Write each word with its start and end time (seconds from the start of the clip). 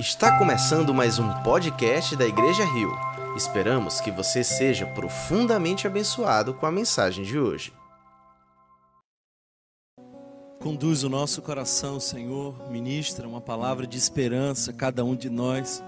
Está 0.00 0.38
começando 0.38 0.94
mais 0.94 1.18
um 1.18 1.30
podcast 1.42 2.16
da 2.16 2.26
Igreja 2.26 2.64
Rio. 2.64 2.90
Esperamos 3.36 4.00
que 4.00 4.10
você 4.10 4.42
seja 4.42 4.86
profundamente 4.86 5.86
abençoado 5.86 6.54
com 6.54 6.64
a 6.64 6.72
mensagem 6.72 7.22
de 7.22 7.38
hoje. 7.38 7.70
Conduz 10.58 11.04
o 11.04 11.10
nosso 11.10 11.42
coração, 11.42 12.00
Senhor, 12.00 12.70
ministra 12.70 13.28
uma 13.28 13.42
palavra 13.42 13.86
de 13.86 13.98
esperança 13.98 14.70
a 14.70 14.74
cada 14.74 15.04
um 15.04 15.14
de 15.14 15.28
nós. 15.28 15.84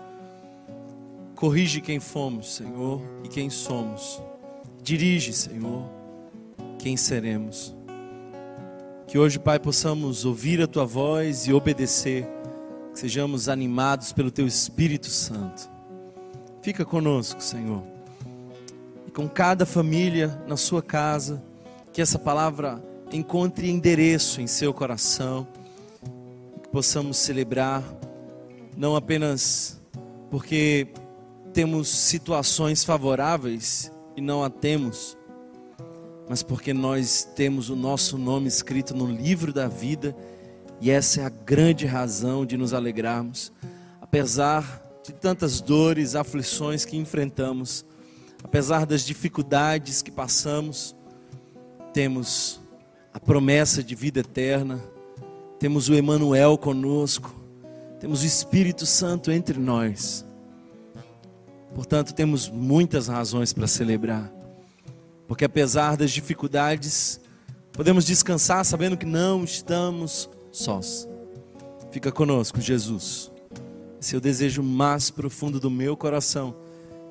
Corrige 1.34 1.80
quem 1.80 1.98
fomos, 1.98 2.56
Senhor, 2.56 3.01
e 3.24 3.29
quem 3.29 3.48
somos. 3.48 4.23
Dirige, 4.83 5.33
Senhor, 5.33 5.88
quem 6.79 6.98
seremos. 6.98 7.74
Que 9.06 9.19
hoje, 9.19 9.38
Pai, 9.38 9.59
possamos 9.59 10.27
ouvir 10.27 10.60
a 10.60 10.66
tua 10.66 10.84
voz 10.84 11.47
e 11.47 11.52
obedecer 11.55 12.41
que 12.92 12.98
sejamos 12.98 13.48
animados 13.48 14.12
pelo 14.12 14.30
Teu 14.30 14.46
Espírito 14.46 15.09
Santo. 15.09 15.70
Fica 16.60 16.84
conosco, 16.84 17.42
Senhor. 17.42 17.83
E 19.06 19.10
com 19.10 19.28
cada 19.28 19.64
família 19.66 20.42
na 20.46 20.56
sua 20.56 20.83
casa, 20.83 21.42
que 21.92 22.00
essa 22.00 22.19
palavra 22.19 22.83
encontre 23.10 23.69
endereço 23.70 24.41
em 24.41 24.47
seu 24.47 24.73
coração, 24.73 25.47
que 26.62 26.69
possamos 26.69 27.16
celebrar, 27.16 27.83
não 28.77 28.95
apenas 28.95 29.80
porque 30.30 30.88
temos 31.52 31.88
situações 31.88 32.84
favoráveis 32.84 33.92
e 34.16 34.20
não 34.20 34.42
a 34.42 34.48
temos, 34.48 35.16
mas 36.28 36.42
porque 36.42 36.72
nós 36.72 37.28
temos 37.36 37.69
o 37.69 37.77
nosso 37.77 38.16
nome 38.16 38.48
escrito 38.48 38.95
no 38.95 39.06
livro 39.06 39.52
da 39.52 39.69
vida 39.69 40.16
e 40.82 40.91
essa 40.91 41.20
é 41.20 41.24
a 41.24 41.28
grande 41.28 41.86
razão 41.86 42.45
de 42.45 42.56
nos 42.56 42.74
alegrarmos, 42.74 43.52
apesar 44.00 44.83
de 45.06 45.12
tantas 45.12 45.61
dores, 45.61 46.16
aflições 46.16 46.84
que 46.84 46.97
enfrentamos, 46.97 47.86
apesar 48.42 48.84
das 48.84 49.02
dificuldades 49.02 50.02
que 50.02 50.11
passamos, 50.11 50.97
temos 51.94 52.61
a 53.14 53.20
promessa 53.20 53.80
de 53.80 53.94
vida 53.94 54.19
eterna, 54.19 54.83
temos 55.56 55.89
o 55.89 55.94
Emanuel 55.94 56.58
conosco, 56.58 57.33
temos 58.00 58.24
o 58.24 58.27
Espírito 58.27 58.84
Santo 58.84 59.30
entre 59.30 59.61
nós. 59.61 60.27
Portanto, 61.77 62.12
temos 62.12 62.48
muitas 62.48 63.06
razões 63.06 63.52
para 63.52 63.69
celebrar. 63.69 64.33
Porque 65.28 65.44
apesar 65.44 65.96
das 65.96 66.11
dificuldades, 66.11 67.20
podemos 67.70 68.05
descansar 68.05 68.64
sabendo 68.64 68.96
que 68.96 69.06
não 69.06 69.44
estamos 69.44 70.28
sós. 70.53 71.08
Fica 71.91 72.12
conosco, 72.12 72.61
Jesus. 72.61 73.33
Esse 74.00 74.14
é 74.14 74.19
o 74.19 74.20
desejo 74.20 74.62
mais 74.62 75.11
profundo 75.11 75.58
do 75.58 75.70
meu 75.70 75.97
coração 75.97 76.55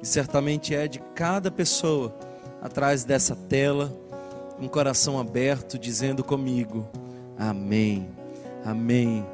e 0.01 0.05
certamente 0.05 0.73
é 0.73 0.87
de 0.87 0.99
cada 1.15 1.51
pessoa 1.51 2.17
atrás 2.61 3.03
dessa 3.03 3.35
tela, 3.35 3.95
um 4.59 4.67
coração 4.67 5.19
aberto, 5.19 5.77
dizendo 5.77 6.23
comigo: 6.23 6.87
Amém. 7.37 8.07
Amém. 8.63 9.25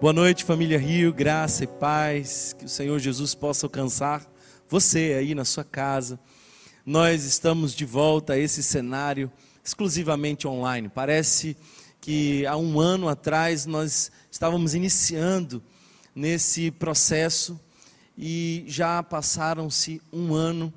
Boa 0.00 0.12
noite, 0.12 0.44
família 0.44 0.78
Rio, 0.78 1.12
graça 1.12 1.64
e 1.64 1.66
paz, 1.66 2.54
que 2.56 2.64
o 2.64 2.68
Senhor 2.68 2.98
Jesus 3.00 3.34
possa 3.34 3.66
alcançar 3.66 4.24
você 4.68 5.16
aí 5.18 5.34
na 5.34 5.44
sua 5.44 5.64
casa. 5.64 6.20
Nós 6.86 7.24
estamos 7.24 7.74
de 7.74 7.84
volta 7.84 8.34
a 8.34 8.38
esse 8.38 8.62
cenário 8.62 9.30
exclusivamente 9.64 10.46
online. 10.46 10.88
Parece 10.88 11.56
que 12.00 12.46
há 12.46 12.56
um 12.56 12.80
ano 12.80 13.08
atrás 13.08 13.66
nós 13.66 14.10
estávamos 14.30 14.74
iniciando 14.74 15.62
nesse 16.14 16.70
processo 16.70 17.58
e 18.16 18.64
já 18.66 19.02
passaram-se 19.02 20.00
um 20.12 20.34
ano 20.34 20.72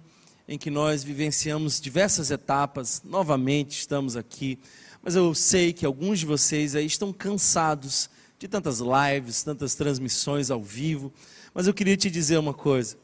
em 0.47 0.57
que 0.57 0.69
nós 0.69 1.03
vivenciamos 1.03 1.79
diversas 1.79 2.29
etapas. 2.29 3.01
Novamente 3.03 3.79
estamos 3.79 4.15
aqui, 4.15 4.59
mas 5.01 5.15
eu 5.15 5.33
sei 5.33 5.73
que 5.73 5.85
alguns 5.85 6.19
de 6.19 6.25
vocês 6.25 6.75
aí 6.75 6.85
estão 6.85 7.13
cansados 7.13 8.09
de 8.37 8.47
tantas 8.47 8.79
lives, 8.79 9.43
tantas 9.43 9.75
transmissões 9.75 10.51
ao 10.51 10.61
vivo, 10.61 11.13
mas 11.53 11.67
eu 11.67 11.73
queria 11.73 11.95
te 11.95 12.09
dizer 12.09 12.37
uma 12.37 12.53
coisa. 12.53 12.97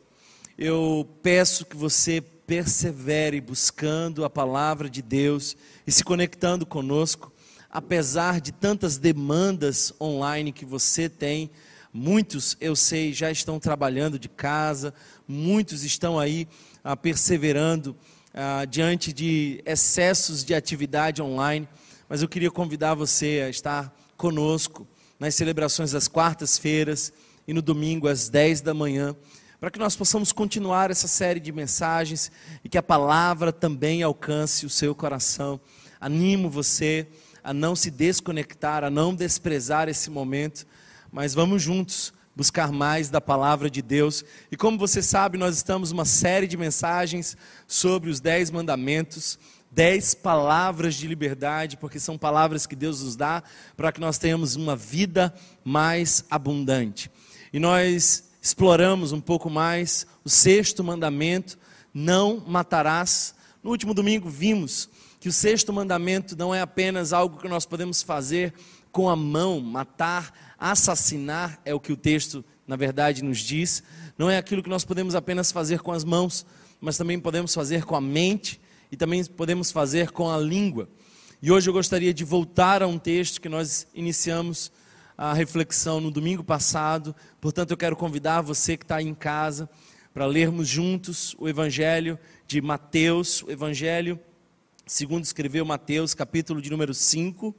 Eu 0.57 1.07
peço 1.21 1.65
que 1.65 1.77
você 1.77 2.21
persevere 2.21 3.39
buscando 3.39 4.25
a 4.25 4.29
palavra 4.29 4.89
de 4.89 5.01
Deus 5.01 5.55
e 5.85 5.91
se 5.91 6.03
conectando 6.03 6.65
conosco 6.65 7.31
apesar 7.69 8.41
de 8.41 8.51
tantas 8.51 8.97
demandas 8.97 9.93
online 9.99 10.51
que 10.51 10.65
você 10.65 11.09
tem, 11.09 11.49
muitos, 11.93 12.55
eu 12.59 12.75
sei, 12.75 13.13
já 13.13 13.31
estão 13.31 13.59
trabalhando 13.59 14.19
de 14.19 14.29
casa, 14.29 14.93
muitos 15.27 15.83
estão 15.83 16.19
aí 16.19 16.47
ah, 16.83 16.95
perseverando 16.95 17.95
ah, 18.33 18.65
diante 18.65 19.11
de 19.11 19.61
excessos 19.65 20.43
de 20.43 20.53
atividade 20.53 21.21
online, 21.21 21.67
mas 22.07 22.21
eu 22.21 22.29
queria 22.29 22.51
convidar 22.51 22.93
você 22.93 23.43
a 23.45 23.49
estar 23.49 23.93
conosco 24.15 24.87
nas 25.19 25.35
celebrações 25.35 25.91
das 25.91 26.07
quartas-feiras 26.07 27.11
e 27.47 27.53
no 27.53 27.61
domingo 27.61 28.07
às 28.07 28.29
10 28.29 28.61
da 28.61 28.73
manhã, 28.73 29.15
para 29.59 29.71
que 29.71 29.79
nós 29.79 29.95
possamos 29.95 30.31
continuar 30.31 30.91
essa 30.91 31.07
série 31.07 31.39
de 31.39 31.51
mensagens 31.51 32.31
e 32.63 32.69
que 32.69 32.77
a 32.77 32.83
palavra 32.83 33.51
também 33.51 34.03
alcance 34.03 34.65
o 34.65 34.69
seu 34.69 34.93
coração. 34.93 35.59
Animo 35.99 36.49
você 36.49 37.07
a 37.47 37.53
não 37.53 37.77
se 37.77 37.89
desconectar, 37.89 38.83
a 38.83 38.89
não 38.89 39.15
desprezar 39.15 39.87
esse 39.87 40.09
momento, 40.09 40.67
mas 41.09 41.33
vamos 41.33 41.63
juntos 41.63 42.11
buscar 42.35 42.73
mais 42.73 43.09
da 43.09 43.21
palavra 43.21 43.69
de 43.69 43.81
Deus. 43.81 44.25
E 44.51 44.57
como 44.57 44.77
você 44.77 45.01
sabe, 45.01 45.37
nós 45.37 45.55
estamos 45.55 45.89
uma 45.89 46.03
série 46.03 46.45
de 46.45 46.57
mensagens 46.57 47.37
sobre 47.65 48.09
os 48.09 48.19
dez 48.19 48.51
mandamentos, 48.51 49.39
dez 49.71 50.13
palavras 50.13 50.95
de 50.95 51.07
liberdade, 51.07 51.77
porque 51.77 52.01
são 52.01 52.17
palavras 52.17 52.65
que 52.65 52.75
Deus 52.75 53.01
nos 53.01 53.15
dá 53.15 53.41
para 53.77 53.93
que 53.93 54.01
nós 54.01 54.17
tenhamos 54.17 54.57
uma 54.57 54.75
vida 54.75 55.33
mais 55.63 56.25
abundante. 56.29 57.09
E 57.53 57.59
nós 57.59 58.25
exploramos 58.41 59.13
um 59.13 59.21
pouco 59.21 59.49
mais 59.49 60.05
o 60.21 60.29
sexto 60.29 60.83
mandamento: 60.83 61.57
não 61.93 62.43
matarás. 62.45 63.33
No 63.63 63.69
último 63.69 63.93
domingo 63.93 64.29
vimos 64.29 64.89
que 65.27 65.29
o 65.29 65.33
sexto 65.33 65.73
mandamento 65.73 66.37
não 66.37 66.55
é 66.55 66.61
apenas 66.61 67.11
algo 67.11 67.37
que 67.37 67.49
nós 67.49 67.65
podemos 67.65 68.01
fazer 68.01 68.53
com 68.93 69.09
a 69.09 69.15
mão, 69.15 69.59
matar, 69.59 70.33
assassinar, 70.57 71.59
é 71.65 71.75
o 71.75 71.81
que 71.81 71.91
o 71.91 71.97
texto, 71.97 72.45
na 72.65 72.77
verdade, 72.77 73.21
nos 73.21 73.39
diz. 73.39 73.83
Não 74.17 74.29
é 74.29 74.37
aquilo 74.37 74.63
que 74.63 74.69
nós 74.69 74.85
podemos 74.85 75.15
apenas 75.15 75.51
fazer 75.51 75.81
com 75.81 75.91
as 75.91 76.05
mãos, 76.05 76.45
mas 76.79 76.95
também 76.95 77.19
podemos 77.19 77.53
fazer 77.53 77.83
com 77.83 77.93
a 77.93 77.99
mente 77.99 78.57
e 78.89 78.95
também 78.95 79.21
podemos 79.25 79.69
fazer 79.69 80.11
com 80.11 80.31
a 80.31 80.37
língua. 80.37 80.87
E 81.41 81.51
hoje 81.51 81.69
eu 81.69 81.73
gostaria 81.73 82.13
de 82.13 82.23
voltar 82.23 82.81
a 82.81 82.87
um 82.87 82.97
texto 82.97 83.41
que 83.41 83.49
nós 83.49 83.85
iniciamos 83.93 84.71
a 85.17 85.33
reflexão 85.33 85.99
no 85.99 86.09
domingo 86.09 86.41
passado. 86.41 87.13
Portanto, 87.41 87.71
eu 87.71 87.77
quero 87.77 87.97
convidar 87.97 88.39
você 88.39 88.77
que 88.77 88.85
está 88.85 89.01
em 89.01 89.13
casa 89.13 89.69
para 90.13 90.25
lermos 90.25 90.69
juntos 90.69 91.35
o 91.37 91.49
Evangelho 91.49 92.17
de 92.47 92.61
Mateus, 92.61 93.43
o 93.43 93.51
Evangelho 93.51 94.17
segundo 94.87 95.25
escreveu 95.25 95.65
Mateus, 95.65 96.13
capítulo 96.13 96.61
de 96.61 96.69
número 96.69 96.93
5, 96.93 97.53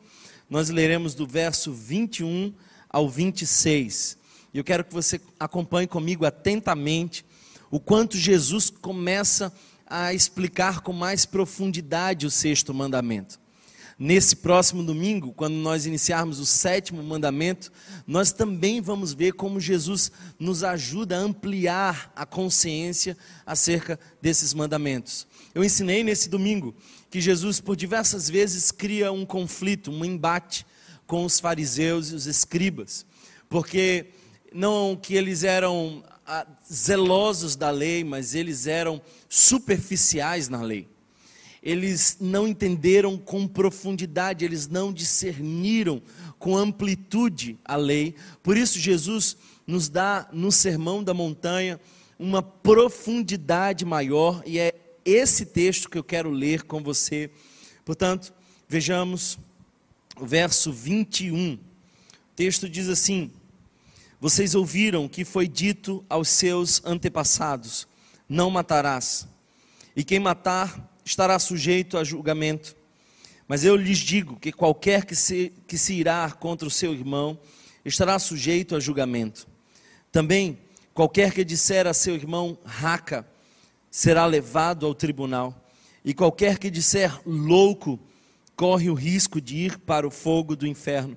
nós 0.48 0.70
leremos 0.70 1.14
do 1.14 1.26
verso 1.26 1.72
21 1.72 2.54
ao 2.88 3.08
26. 3.08 4.16
E 4.52 4.58
eu 4.58 4.64
quero 4.64 4.82
que 4.82 4.94
você 4.94 5.20
acompanhe 5.38 5.86
comigo 5.86 6.24
atentamente 6.24 7.24
o 7.70 7.78
quanto 7.78 8.16
Jesus 8.16 8.70
começa 8.70 9.52
a 9.86 10.14
explicar 10.14 10.80
com 10.80 10.92
mais 10.92 11.26
profundidade 11.26 12.26
o 12.26 12.30
sexto 12.30 12.72
mandamento. 12.72 13.38
Nesse 13.98 14.36
próximo 14.36 14.82
domingo, 14.82 15.32
quando 15.32 15.54
nós 15.54 15.84
iniciarmos 15.84 16.38
o 16.38 16.46
sétimo 16.46 17.02
mandamento, 17.02 17.70
nós 18.06 18.30
também 18.30 18.80
vamos 18.80 19.12
ver 19.12 19.32
como 19.32 19.60
Jesus 19.60 20.12
nos 20.38 20.62
ajuda 20.62 21.16
a 21.18 21.20
ampliar 21.20 22.12
a 22.14 22.24
consciência 22.24 23.18
acerca 23.44 23.98
desses 24.22 24.54
mandamentos. 24.54 25.26
Eu 25.52 25.64
ensinei 25.64 26.04
nesse 26.04 26.28
domingo 26.28 26.76
que 27.10 27.20
Jesus, 27.20 27.60
por 27.60 27.76
diversas 27.76 28.28
vezes, 28.28 28.70
cria 28.70 29.10
um 29.10 29.24
conflito, 29.24 29.90
um 29.90 30.04
embate 30.04 30.66
com 31.06 31.24
os 31.24 31.40
fariseus 31.40 32.10
e 32.10 32.14
os 32.14 32.26
escribas, 32.26 33.06
porque 33.48 34.06
não 34.52 34.94
que 34.94 35.14
eles 35.14 35.42
eram 35.42 36.04
ah, 36.26 36.46
zelosos 36.70 37.56
da 37.56 37.70
lei, 37.70 38.04
mas 38.04 38.34
eles 38.34 38.66
eram 38.66 39.00
superficiais 39.28 40.48
na 40.48 40.60
lei. 40.60 40.86
Eles 41.62 42.18
não 42.20 42.46
entenderam 42.46 43.16
com 43.16 43.48
profundidade, 43.48 44.44
eles 44.44 44.68
não 44.68 44.92
discerniram 44.92 46.00
com 46.38 46.56
amplitude 46.56 47.58
a 47.64 47.76
lei. 47.76 48.14
Por 48.42 48.56
isso, 48.56 48.78
Jesus 48.78 49.36
nos 49.66 49.88
dá 49.88 50.28
no 50.32 50.52
Sermão 50.52 51.02
da 51.02 51.12
Montanha 51.12 51.80
uma 52.18 52.42
profundidade 52.42 53.84
maior, 53.84 54.42
e 54.44 54.58
é 54.58 54.74
esse 55.08 55.46
texto 55.46 55.88
que 55.88 55.96
eu 55.96 56.04
quero 56.04 56.30
ler 56.30 56.64
com 56.64 56.82
você. 56.82 57.30
Portanto, 57.84 58.32
vejamos 58.68 59.38
o 60.20 60.26
verso 60.26 60.72
21. 60.72 61.54
O 61.54 61.58
texto 62.36 62.68
diz 62.68 62.88
assim: 62.88 63.30
Vocês 64.20 64.54
ouviram 64.54 65.08
que 65.08 65.24
foi 65.24 65.48
dito 65.48 66.04
aos 66.08 66.28
seus 66.28 66.84
antepassados: 66.84 67.88
Não 68.28 68.50
matarás, 68.50 69.26
e 69.96 70.04
quem 70.04 70.20
matar 70.20 70.92
estará 71.04 71.38
sujeito 71.38 71.96
a 71.96 72.04
julgamento. 72.04 72.76
Mas 73.46 73.64
eu 73.64 73.74
lhes 73.74 73.98
digo 73.98 74.36
que 74.38 74.52
qualquer 74.52 75.06
que 75.06 75.16
se, 75.16 75.54
que 75.66 75.78
se 75.78 75.94
irá 75.94 76.30
contra 76.30 76.68
o 76.68 76.70
seu 76.70 76.92
irmão 76.92 77.38
estará 77.82 78.18
sujeito 78.18 78.76
a 78.76 78.80
julgamento. 78.80 79.48
Também, 80.12 80.58
qualquer 80.92 81.32
que 81.32 81.42
disser 81.42 81.86
a 81.86 81.94
seu 81.94 82.14
irmão 82.14 82.58
raca 82.62 83.26
será 83.90 84.26
levado 84.26 84.86
ao 84.86 84.94
tribunal, 84.94 85.68
e 86.04 86.14
qualquer 86.14 86.58
que 86.58 86.70
disser 86.70 87.20
louco 87.26 87.98
corre 88.56 88.90
o 88.90 88.94
risco 88.94 89.40
de 89.40 89.56
ir 89.56 89.78
para 89.78 90.06
o 90.06 90.10
fogo 90.10 90.56
do 90.56 90.66
inferno. 90.66 91.16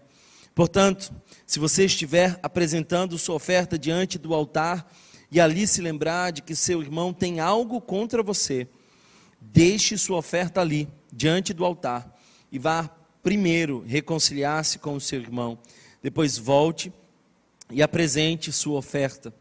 Portanto, 0.54 1.14
se 1.46 1.60
você 1.60 1.86
estiver 1.86 2.40
apresentando 2.44 3.18
sua 3.18 3.36
oferta 3.36 3.80
diante 3.80 4.18
do 4.18 4.34
altar 4.34 4.92
e 5.32 5.40
ali 5.40 5.66
se 5.66 5.82
lembrar 5.82 6.32
de 6.32 6.42
que 6.42 6.56
seu 6.56 6.82
irmão 6.82 7.14
tem 7.14 7.40
algo 7.40 7.80
contra 7.80 8.22
você, 8.22 8.68
deixe 9.40 9.98
sua 9.98 10.18
oferta 10.18 10.62
ali, 10.62 10.88
diante 11.12 11.54
do 11.54 11.66
altar, 11.66 12.16
e 12.52 12.60
vá 12.60 12.90
primeiro 13.24 13.84
reconciliar-se 13.88 14.78
com 14.78 14.96
o 14.96 15.02
seu 15.02 15.20
irmão. 15.20 15.58
Depois 16.04 16.38
volte 16.38 16.92
e 17.70 17.82
apresente 17.82 18.52
sua 18.52 18.78
oferta. 18.78 19.34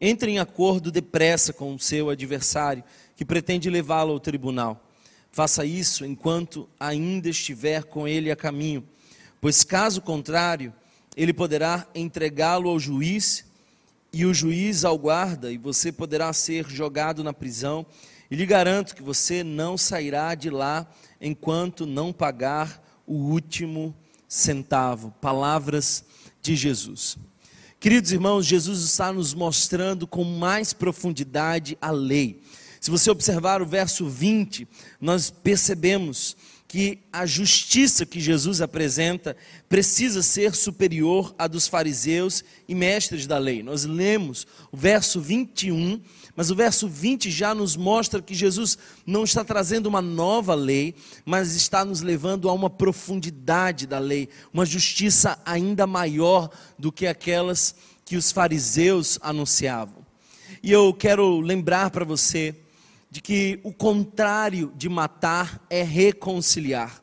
Entre 0.00 0.30
em 0.30 0.38
acordo 0.38 0.90
depressa 0.90 1.52
com 1.52 1.74
o 1.74 1.78
seu 1.78 2.10
adversário, 2.10 2.82
que 3.14 3.24
pretende 3.24 3.68
levá-lo 3.68 4.12
ao 4.12 4.20
tribunal. 4.20 4.82
Faça 5.30 5.64
isso 5.64 6.04
enquanto 6.04 6.68
ainda 6.78 7.28
estiver 7.28 7.84
com 7.84 8.08
ele 8.08 8.30
a 8.30 8.36
caminho 8.36 8.84
pois 9.40 9.64
caso 9.64 10.02
contrário, 10.02 10.72
ele 11.16 11.32
poderá 11.32 11.86
entregá-lo 11.94 12.68
ao 12.68 12.78
juiz 12.78 13.44
e 14.12 14.26
o 14.26 14.34
juiz 14.34 14.84
ao 14.84 14.98
guarda, 14.98 15.52
e 15.52 15.56
você 15.56 15.90
poderá 15.90 16.32
ser 16.32 16.68
jogado 16.68 17.24
na 17.24 17.32
prisão. 17.32 17.86
E 18.30 18.36
lhe 18.36 18.44
garanto 18.44 18.94
que 18.94 19.02
você 19.02 19.42
não 19.42 19.78
sairá 19.78 20.34
de 20.34 20.50
lá 20.50 20.86
enquanto 21.20 21.86
não 21.86 22.12
pagar 22.12 22.82
o 23.06 23.14
último 23.14 23.94
centavo. 24.28 25.14
Palavras 25.20 26.04
de 26.42 26.54
Jesus. 26.54 27.16
Queridos 27.80 28.12
irmãos, 28.12 28.44
Jesus 28.44 28.82
está 28.82 29.10
nos 29.10 29.32
mostrando 29.32 30.06
com 30.06 30.22
mais 30.22 30.74
profundidade 30.74 31.78
a 31.80 31.90
lei. 31.90 32.42
Se 32.78 32.90
você 32.90 33.10
observar 33.10 33.62
o 33.62 33.66
verso 33.66 34.06
20, 34.06 34.68
nós 35.00 35.30
percebemos 35.30 36.36
que 36.70 37.00
a 37.12 37.26
justiça 37.26 38.06
que 38.06 38.20
Jesus 38.20 38.60
apresenta 38.60 39.36
precisa 39.68 40.22
ser 40.22 40.54
superior 40.54 41.34
à 41.36 41.48
dos 41.48 41.66
fariseus 41.66 42.44
e 42.68 42.76
mestres 42.76 43.26
da 43.26 43.38
lei. 43.38 43.60
Nós 43.60 43.84
lemos 43.84 44.46
o 44.70 44.76
verso 44.76 45.20
21, 45.20 46.00
mas 46.36 46.48
o 46.48 46.54
verso 46.54 46.86
20 46.86 47.28
já 47.28 47.56
nos 47.56 47.74
mostra 47.74 48.22
que 48.22 48.36
Jesus 48.36 48.78
não 49.04 49.24
está 49.24 49.42
trazendo 49.42 49.88
uma 49.88 50.00
nova 50.00 50.54
lei, 50.54 50.94
mas 51.24 51.56
está 51.56 51.84
nos 51.84 52.02
levando 52.02 52.48
a 52.48 52.52
uma 52.52 52.70
profundidade 52.70 53.84
da 53.84 53.98
lei, 53.98 54.28
uma 54.54 54.64
justiça 54.64 55.42
ainda 55.44 55.88
maior 55.88 56.48
do 56.78 56.92
que 56.92 57.08
aquelas 57.08 57.74
que 58.04 58.14
os 58.14 58.30
fariseus 58.30 59.18
anunciavam. 59.22 60.06
E 60.62 60.70
eu 60.70 60.94
quero 60.94 61.40
lembrar 61.40 61.90
para 61.90 62.04
você 62.04 62.54
de 63.10 63.20
que 63.20 63.58
o 63.64 63.72
contrário 63.72 64.72
de 64.76 64.88
matar 64.88 65.64
é 65.68 65.82
reconciliar. 65.82 67.02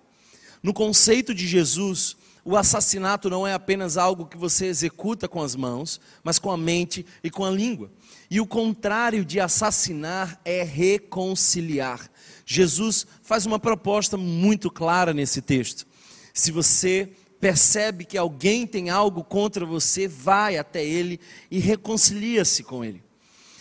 No 0.63 0.73
conceito 0.73 1.33
de 1.33 1.45
Jesus, 1.45 2.15
o 2.45 2.55
assassinato 2.55 3.29
não 3.29 3.45
é 3.45 3.53
apenas 3.53 3.97
algo 3.97 4.25
que 4.25 4.37
você 4.37 4.67
executa 4.67 5.27
com 5.27 5.41
as 5.41 5.53
mãos, 5.53 5.99
mas 6.23 6.39
com 6.39 6.49
a 6.49 6.57
mente 6.57 7.05
e 7.21 7.29
com 7.29 7.43
a 7.43 7.51
língua. 7.51 7.91
E 8.31 8.39
o 8.39 8.47
contrário 8.47 9.25
de 9.25 9.37
assassinar 9.37 10.39
é 10.45 10.63
reconciliar. 10.63 12.09
Jesus 12.45 13.05
faz 13.21 13.45
uma 13.45 13.59
proposta 13.59 14.15
muito 14.15 14.71
clara 14.71 15.13
nesse 15.13 15.41
texto. 15.41 15.85
Se 16.33 16.49
você 16.49 17.11
percebe 17.39 18.05
que 18.05 18.17
alguém 18.17 18.65
tem 18.65 18.89
algo 18.89 19.23
contra 19.23 19.65
você, 19.65 20.07
vai 20.07 20.57
até 20.57 20.85
ele 20.85 21.19
e 21.51 21.59
reconcilia-se 21.59 22.63
com 22.63 22.83
ele. 22.83 23.03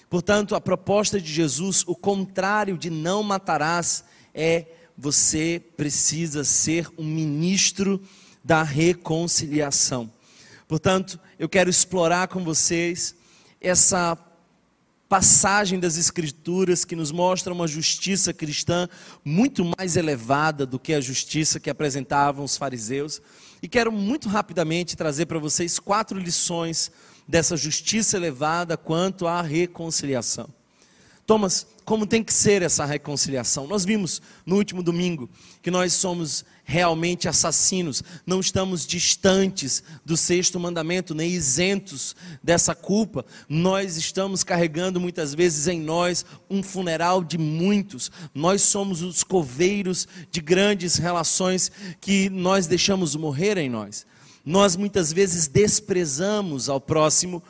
Portanto, 0.09 0.55
a 0.55 0.61
proposta 0.61 1.21
de 1.21 1.33
Jesus, 1.33 1.83
o 1.87 1.95
contrário 1.95 2.79
de 2.79 2.91
não 2.91 3.23
matarás, 3.23 4.05
é 4.35 4.67
você 4.97 5.63
precisa 5.77 6.45
ser 6.45 6.89
um 6.97 7.05
ministro 7.05 8.01
da 8.43 8.63
reconciliação. 8.63 10.11
Portanto, 10.69 11.19
eu 11.39 11.49
quero 11.49 11.69
explorar 11.69 12.29
com 12.29 12.43
vocês 12.43 13.15
essa 13.61 14.17
passagem 15.09 15.79
das 15.79 15.97
Escrituras 15.97 16.85
que 16.85 16.97
nos 16.97 17.13
mostra 17.13 17.53
uma 17.53 17.69
justiça 17.69 18.33
cristã 18.33 18.89
muito 19.25 19.65
mais 19.79 19.97
elevada 19.97 20.67
do 20.67 20.79
que 20.79 20.93
a 20.93 21.01
justiça 21.01 21.61
que 21.61 21.71
apresentavam 21.71 22.45
os 22.45 22.57
fariseus. 22.57 23.21
E 23.63 23.69
quero 23.69 23.93
muito 23.93 24.29
rapidamente 24.29 24.97
trazer 24.97 25.27
para 25.27 25.39
vocês 25.39 25.79
quatro 25.79 26.19
lições 26.19 26.91
dessa 27.27 27.57
justiça 27.57 28.17
elevada 28.17 28.77
quanto 28.77 29.27
à 29.27 29.43
reconciliação. 29.43 30.49
Thomas, 31.27 31.67
como 31.85 32.07
tem 32.07 32.23
que 32.23 32.33
ser 32.33 32.63
essa 32.63 32.85
reconciliação? 32.85 33.67
Nós 33.67 33.85
vimos 33.85 34.23
no 34.45 34.57
último 34.57 34.81
domingo 34.81 35.29
que 35.61 35.73
nós 35.73 35.93
somos 35.93 36.45
realmente 36.65 37.29
assassinos, 37.29 38.03
não 38.25 38.39
estamos 38.39 38.87
distantes 38.87 39.83
do 40.05 40.17
sexto 40.17 40.59
mandamento, 40.61 41.15
nem 41.17 41.31
isentos 41.31 42.15
dessa 42.43 42.77
culpa. 42.77 43.27
Nós 43.49 43.97
estamos 43.97 44.45
carregando 44.45 45.01
muitas 45.01 45.35
vezes 45.35 45.67
em 45.67 45.81
nós 45.81 46.25
um 46.49 46.63
funeral 46.63 47.25
de 47.25 47.39
muitos. 47.39 48.11
Nós 48.33 48.63
somos 48.63 49.03
os 49.03 49.25
coveiros 49.25 50.07
de 50.31 50.41
grandes 50.41 50.97
relações 50.97 51.73
que 52.01 52.31
nós 52.31 52.69
deixamos 52.69 53.17
morrer 53.17 53.59
em 53.59 53.69
nós. 53.69 54.07
Nós 54.47 54.77
muitas 54.77 55.13
vezes 55.13 55.49
desprezamos 55.49 56.69
ao 56.69 56.81
próximo 56.81 57.43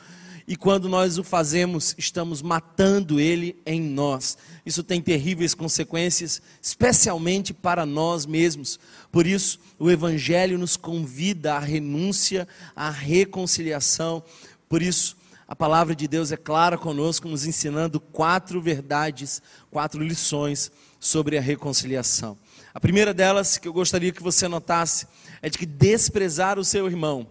e 0.47 0.55
quando 0.55 0.89
nós 0.89 1.17
o 1.17 1.23
fazemos, 1.23 1.93
estamos 1.97 2.41
matando 2.41 3.19
ele 3.19 3.61
em 3.65 3.81
nós. 3.81 4.37
Isso 4.65 4.81
tem 4.81 4.99
terríveis 5.01 5.53
consequências, 5.53 6.41
especialmente 6.61 7.53
para 7.53 7.85
nós 7.85 8.25
mesmos. 8.25 8.79
Por 9.11 9.27
isso, 9.27 9.59
o 9.77 9.91
Evangelho 9.91 10.57
nos 10.57 10.75
convida 10.75 11.53
à 11.53 11.59
renúncia, 11.59 12.47
à 12.73 12.89
reconciliação. 12.89 14.23
Por 14.67 14.81
isso, 14.81 15.17
a 15.47 15.55
palavra 15.55 15.93
de 15.93 16.07
Deus 16.07 16.31
é 16.31 16.37
clara 16.37 16.77
conosco, 16.77 17.27
nos 17.27 17.45
ensinando 17.45 17.99
quatro 17.99 18.61
verdades, 18.61 19.41
quatro 19.69 20.01
lições 20.01 20.71
sobre 20.99 21.37
a 21.37 21.41
reconciliação. 21.41 22.37
A 22.73 22.79
primeira 22.79 23.13
delas, 23.13 23.57
que 23.57 23.67
eu 23.67 23.73
gostaria 23.73 24.13
que 24.13 24.23
você 24.23 24.47
notasse, 24.47 25.07
é 25.41 25.49
de 25.49 25.57
que 25.57 25.65
desprezar 25.65 26.57
o 26.59 26.63
seu 26.63 26.87
irmão 26.87 27.27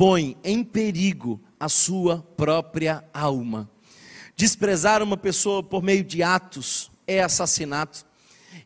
põe 0.00 0.34
em 0.42 0.64
perigo 0.64 1.38
a 1.58 1.68
sua 1.68 2.26
própria 2.36 3.04
alma. 3.12 3.68
Desprezar 4.34 5.02
uma 5.02 5.16
pessoa 5.16 5.62
por 5.62 5.82
meio 5.82 6.02
de 6.02 6.22
atos 6.22 6.90
é 7.06 7.22
assassinato. 7.22 8.06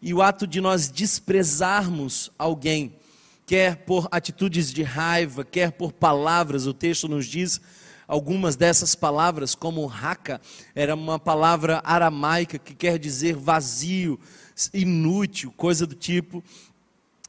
E 0.01 0.15
o 0.15 0.23
ato 0.23 0.47
de 0.47 0.61
nós 0.61 0.89
desprezarmos 0.89 2.31
alguém, 2.39 2.95
quer 3.47 3.79
por 3.79 4.07
atitudes 4.13 4.73
de 4.73 4.85
raiva, 4.85 5.45
quer 5.45 5.73
por 5.73 5.93
palavras, 5.93 6.67
o 6.67 6.73
texto 6.73 7.09
nos 7.09 7.27
diz 7.27 7.61
algumas 8.07 8.55
dessas 8.55 8.95
palavras, 8.95 9.57
como 9.57 9.85
raca, 9.87 10.41
era 10.73 10.95
uma 10.95 11.19
palavra 11.19 11.81
aramaica 11.85 12.59
que 12.59 12.75
quer 12.75 12.97
dizer 12.97 13.35
vazio, 13.35 14.21
inútil, 14.73 15.53
coisa 15.57 15.85
do 15.85 15.97
tipo. 15.97 16.45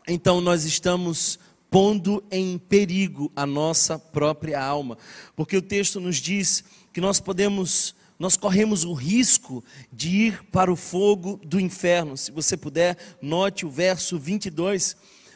Então 0.07 0.39
nós 0.39 0.63
estamos 0.63 1.39
pondo 1.69 2.23
em 2.31 2.57
perigo 2.57 3.31
a 3.35 3.45
nossa 3.45 3.99
própria 3.99 4.61
alma, 4.61 4.97
porque 5.35 5.57
o 5.57 5.61
texto 5.61 5.99
nos 5.99 6.17
diz 6.17 6.63
que 6.93 7.01
nós 7.01 7.19
podemos, 7.19 7.95
nós 8.17 8.37
corremos 8.37 8.83
o 8.83 8.93
risco 8.93 9.63
de 9.91 10.09
ir 10.09 10.43
para 10.51 10.71
o 10.71 10.75
fogo 10.75 11.39
do 11.43 11.59
inferno. 11.59 12.15
Se 12.15 12.31
você 12.31 12.55
puder, 12.55 12.97
note 13.21 13.65
o 13.65 13.69
verso 13.69 14.17
22. 14.17 14.95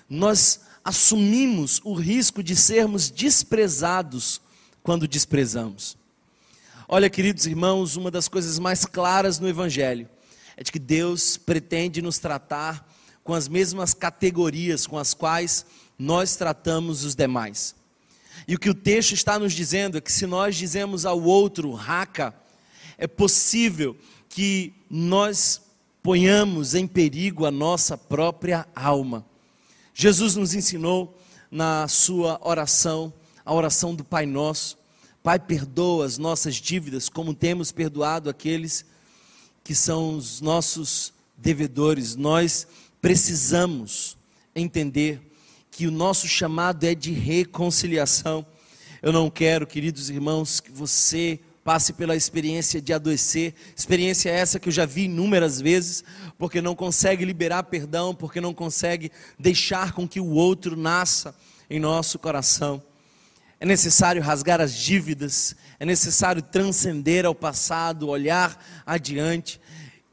Nós 0.10 0.62
assumimos 0.84 1.82
o 1.84 1.94
risco 1.94 2.42
de 2.42 2.56
sermos 2.56 3.10
desprezados 3.10 4.42
quando 4.82 5.08
desprezamos. 5.08 5.98
Olha, 6.88 7.10
queridos 7.10 7.46
irmãos, 7.46 7.96
uma 7.96 8.10
das 8.10 8.28
coisas 8.28 8.58
mais 8.58 8.86
claras 8.86 9.38
no 9.40 9.48
Evangelho 9.48 10.10
é 10.58 10.64
de 10.64 10.72
que 10.72 10.80
Deus 10.80 11.38
pretende 11.38 12.02
nos 12.02 12.18
tratar 12.18 12.88
com 13.24 13.34
as 13.36 13.48
mesmas 13.48 13.94
categorias 13.94 14.88
com 14.88 14.98
as 14.98 15.14
quais 15.14 15.64
nós 16.00 16.38
tratamos 16.38 17.04
os 17.04 17.14
demais. 17.14 17.76
E 18.48 18.56
o 18.56 18.60
que 18.60 18.70
o 18.70 18.74
texto 18.74 19.12
está 19.14 19.38
nos 19.38 19.54
dizendo 19.54 19.98
é 19.98 20.02
que 20.02 20.12
se 20.12 20.26
nós 20.26 20.56
dizemos 20.56 21.06
ao 21.06 21.22
outro 21.22 21.72
raca, 21.74 22.34
é 22.98 23.06
possível 23.06 23.96
que 24.30 24.74
nós 24.90 25.62
ponhamos 26.02 26.74
em 26.74 26.88
perigo 26.88 27.46
a 27.46 27.52
nossa 27.52 27.98
própria 27.98 28.66
alma. 28.74 29.26
Jesus 29.94 30.36
nos 30.36 30.54
ensinou 30.54 31.20
na 31.52 31.88
sua 31.88 32.40
oração, 32.42 33.14
a 33.44 33.54
oração 33.54 33.94
do 33.94 34.04
Pai 34.04 34.26
Nosso, 34.26 34.80
Pai, 35.22 35.38
perdoa 35.38 36.06
as 36.06 36.18
nossas 36.18 36.56
dívidas, 36.56 37.10
como 37.10 37.34
temos 37.34 37.74
perdoado 37.74 38.30
aqueles 38.30 38.86
que 39.64 39.76
são 39.76 40.16
os 40.16 40.40
nossos 40.40 41.14
devedores. 41.38 42.16
Nós 42.16 42.66
precisamos 43.02 44.18
entender 44.56 45.29
que 45.72 45.88
o 45.88 45.92
nosso 45.92 46.28
chamado 46.28 46.84
é 46.84 46.94
de 46.94 47.12
reconciliação. 47.12 48.46
Eu 49.02 49.14
não 49.14 49.30
quero, 49.30 49.66
queridos 49.66 50.10
irmãos, 50.10 50.60
que 50.60 50.72
você 50.72 51.40
passe 51.64 51.94
pela 51.94 52.16
experiência 52.16 52.82
de 52.82 52.92
adoecer, 52.92 53.54
experiência 53.76 54.30
essa 54.30 54.60
que 54.60 54.70
eu 54.70 54.74
já 54.74 54.86
vi 54.86 55.04
inúmeras 55.04 55.62
vezes, 55.62 56.04
porque 56.38 56.62
não 56.62 56.76
consegue 56.76 57.24
liberar 57.24 57.64
perdão, 57.64 58.16
porque 58.16 58.42
não 58.42 58.54
consegue 58.54 59.12
deixar 59.38 59.94
com 59.94 60.08
que 60.08 60.20
o 60.20 60.30
outro 60.30 60.76
nasça 60.76 61.36
em 61.70 61.80
nosso 61.80 62.18
coração. 62.18 62.82
É 63.60 63.66
necessário 63.66 64.22
rasgar 64.22 64.60
as 64.62 64.74
dívidas, 64.74 65.56
é 65.80 65.86
necessário 65.86 66.42
transcender 66.42 67.26
ao 67.26 67.36
passado, 67.36 68.08
olhar 68.08 68.58
adiante, 68.86 69.62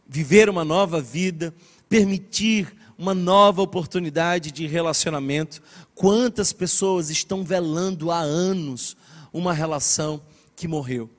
viver 0.06 0.50
uma 0.50 0.64
nova 0.64 1.00
vida, 1.00 1.54
permitir 1.88 2.72
uma 2.98 3.14
nova 3.14 3.62
oportunidade 3.62 4.50
de 4.50 4.66
relacionamento. 4.66 5.62
Quantas 5.94 6.52
pessoas 6.52 7.10
estão 7.10 7.44
velando 7.44 8.10
há 8.10 8.18
anos 8.18 8.96
uma 9.32 9.52
relação 9.52 10.22
que 10.54 10.66
morreu? 10.66 11.10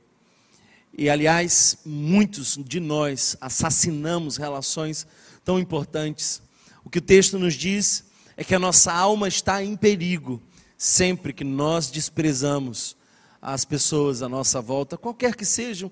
E 0.97 1.09
aliás, 1.09 1.77
muitos 1.85 2.57
de 2.57 2.79
nós 2.79 3.37
assassinamos 3.39 4.37
relações 4.37 5.05
tão 5.45 5.59
importantes. 5.59 6.41
O 6.83 6.89
que 6.89 6.97
o 6.97 7.01
texto 7.01 7.37
nos 7.37 7.53
diz 7.53 8.05
é 8.35 8.43
que 8.43 8.55
a 8.55 8.59
nossa 8.59 8.91
alma 8.91 9.27
está 9.27 9.63
em 9.63 9.75
perigo 9.75 10.41
sempre 10.77 11.33
que 11.33 11.43
nós 11.43 11.89
desprezamos 11.89 12.95
as 13.41 13.65
pessoas 13.65 14.21
à 14.21 14.29
nossa 14.29 14.61
volta, 14.61 14.97
qualquer 14.97 15.35
que 15.35 15.45
sejam, 15.45 15.91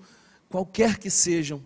qualquer 0.49 0.97
que 0.97 1.09
sejam, 1.09 1.61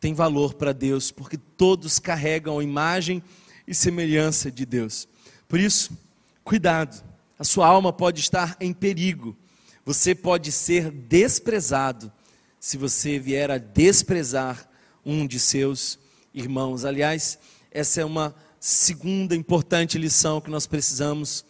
tem 0.00 0.12
valor 0.12 0.54
para 0.54 0.72
Deus, 0.72 1.10
porque 1.10 1.36
todos 1.36 1.98
carregam 1.98 2.58
a 2.58 2.64
imagem 2.64 3.22
e 3.66 3.74
semelhança 3.74 4.50
de 4.50 4.64
Deus. 4.66 5.08
Por 5.48 5.60
isso, 5.60 5.96
cuidado, 6.44 7.02
a 7.38 7.44
sua 7.44 7.66
alma 7.66 7.92
pode 7.92 8.20
estar 8.20 8.56
em 8.60 8.72
perigo, 8.72 9.36
você 9.84 10.14
pode 10.14 10.52
ser 10.52 10.90
desprezado 10.90 12.12
se 12.60 12.76
você 12.76 13.18
vier 13.18 13.50
a 13.50 13.58
desprezar 13.58 14.68
um 15.04 15.26
de 15.26 15.40
seus 15.40 15.98
irmãos. 16.32 16.84
Aliás, 16.84 17.38
essa 17.70 18.00
é 18.00 18.04
uma 18.04 18.34
segunda 18.60 19.34
importante 19.34 19.98
lição 19.98 20.40
que 20.40 20.50
nós 20.50 20.66
precisamos 20.66 21.44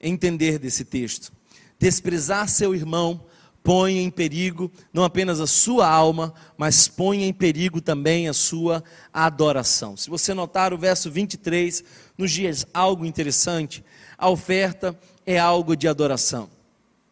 entender 0.00 0.58
desse 0.58 0.84
texto. 0.84 1.32
Desprezar 1.78 2.48
seu 2.48 2.74
irmão 2.74 3.24
põe 3.62 3.98
em 3.98 4.10
perigo 4.10 4.70
não 4.92 5.04
apenas 5.04 5.40
a 5.40 5.46
sua 5.46 5.88
alma, 5.88 6.34
mas 6.56 6.88
põe 6.88 7.24
em 7.24 7.32
perigo 7.32 7.80
também 7.80 8.28
a 8.28 8.32
sua 8.32 8.82
adoração. 9.12 9.96
Se 9.96 10.08
você 10.08 10.34
notar 10.34 10.72
o 10.72 10.78
verso 10.78 11.10
23, 11.10 11.84
nos 12.16 12.30
dias 12.30 12.66
algo 12.72 13.04
interessante, 13.04 13.84
a 14.16 14.28
oferta 14.28 14.98
é 15.26 15.38
algo 15.38 15.76
de 15.76 15.88
adoração 15.88 16.48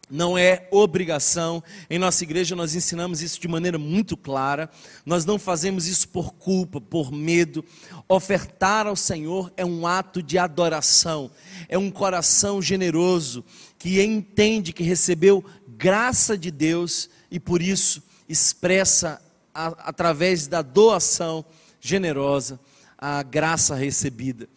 não 0.09 0.37
é 0.37 0.67
obrigação. 0.71 1.63
Em 1.89 1.99
nossa 1.99 2.23
igreja 2.23 2.55
nós 2.55 2.73
ensinamos 2.73 3.21
isso 3.21 3.39
de 3.39 3.47
maneira 3.47 3.77
muito 3.77 4.17
clara. 4.17 4.69
Nós 5.05 5.25
não 5.25 5.37
fazemos 5.37 5.85
isso 5.87 6.07
por 6.09 6.33
culpa, 6.33 6.81
por 6.81 7.11
medo. 7.11 7.63
Ofertar 8.07 8.87
ao 8.87 8.95
Senhor 8.95 9.53
é 9.55 9.63
um 9.63 9.85
ato 9.85 10.23
de 10.23 10.37
adoração, 10.37 11.29
é 11.67 11.77
um 11.77 11.91
coração 11.91 12.61
generoso 12.61 13.45
que 13.77 14.01
entende 14.01 14.73
que 14.73 14.83
recebeu 14.83 15.43
graça 15.79 16.37
de 16.37 16.51
Deus 16.51 17.09
e 17.31 17.39
por 17.39 17.61
isso 17.61 18.03
expressa 18.27 19.21
a, 19.53 19.67
através 19.89 20.45
da 20.45 20.61
doação 20.61 21.45
generosa 21.79 22.59
a 22.97 23.23
graça 23.23 23.75
recebida. 23.75 24.49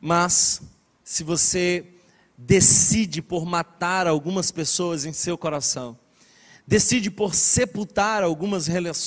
Mas 0.00 0.60
se 1.04 1.22
você 1.22 1.86
decide 2.36 3.22
por 3.22 3.46
matar 3.46 4.08
algumas 4.08 4.50
pessoas 4.50 5.04
em 5.04 5.12
seu 5.12 5.38
coração, 5.38 5.96
decide 6.66 7.08
por 7.08 7.36
sepultar 7.36 8.24
algumas 8.24 8.66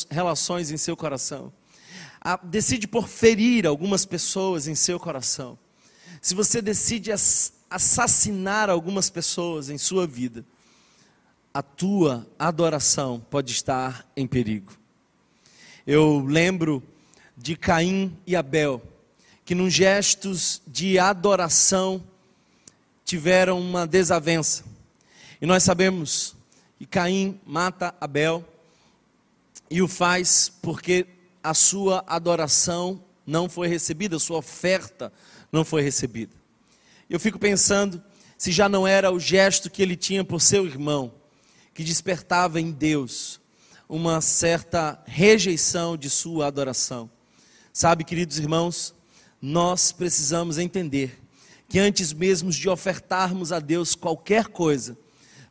relações 0.10 0.72
em 0.72 0.78
seu 0.78 0.96
coração, 0.96 1.52
decide 2.44 2.88
por 2.88 3.10
ferir 3.10 3.68
algumas 3.68 4.06
pessoas 4.06 4.68
em 4.68 4.76
seu 4.76 4.98
coração, 4.98 5.60
se 6.22 6.34
você 6.34 6.62
decide 6.62 7.12
assassinar 7.70 8.70
algumas 8.70 9.10
pessoas 9.10 9.70
em 9.70 9.78
sua 9.78 10.08
vida, 10.08 10.46
a 11.54 11.62
tua 11.62 12.28
adoração 12.40 13.20
pode 13.30 13.52
estar 13.52 14.06
em 14.16 14.26
perigo. 14.26 14.74
Eu 15.86 16.24
lembro 16.26 16.82
de 17.36 17.56
Caim 17.56 18.18
e 18.26 18.36
Abel, 18.36 18.82
que 19.44 19.56
num 19.56 19.70
gestos 19.70 20.62
de 20.66 20.98
adoração 20.98 22.04
tiveram 23.04 23.60
uma 23.60 23.86
desavença. 23.86 24.64
E 25.42 25.46
nós 25.46 25.64
sabemos 25.64 26.36
que 26.78 26.86
Caim 26.86 27.40
mata 27.46 27.94
Abel 28.00 28.48
e 29.70 29.82
o 29.82 29.88
faz 29.88 30.52
porque 30.62 31.06
a 31.44 31.54
sua 31.54 32.04
adoração 32.08 33.04
não 33.26 33.50
foi 33.50 33.68
recebida, 33.68 34.16
a 34.16 34.20
sua 34.20 34.38
oferta 34.38 35.12
não 35.52 35.66
foi 35.66 35.82
recebida. 35.82 36.34
Eu 37.10 37.20
fico 37.20 37.40
pensando 37.40 38.02
se 38.38 38.52
já 38.52 38.70
não 38.70 38.88
era 38.88 39.12
o 39.12 39.20
gesto 39.20 39.70
que 39.70 39.82
ele 39.82 39.96
tinha 39.96 40.24
por 40.24 40.40
seu 40.40 40.66
irmão, 40.66 41.12
que 41.74 41.84
despertava 41.84 42.60
em 42.60 42.72
Deus 42.72 43.40
uma 43.88 44.22
certa 44.22 45.02
rejeição 45.06 45.98
de 45.98 46.10
sua 46.10 46.48
adoração. 46.48 47.10
Sabe, 47.74 48.04
queridos 48.04 48.38
irmãos, 48.40 48.94
nós 49.42 49.92
precisamos 49.92 50.58
entender 50.58 51.20
que 51.68 51.80
antes 51.80 52.14
mesmo 52.14 52.52
de 52.52 52.70
ofertarmos 52.70 53.52
a 53.52 53.60
Deus 53.60 53.96
qualquer 53.96 54.48
coisa, 54.48 54.98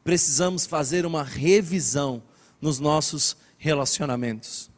precisamos 0.04 0.66
fazer 0.66 1.04
uma 1.04 1.22
revisão 1.22 2.22
nos 2.60 2.78
nossos 2.78 3.36
relacionamentos. 3.58 4.70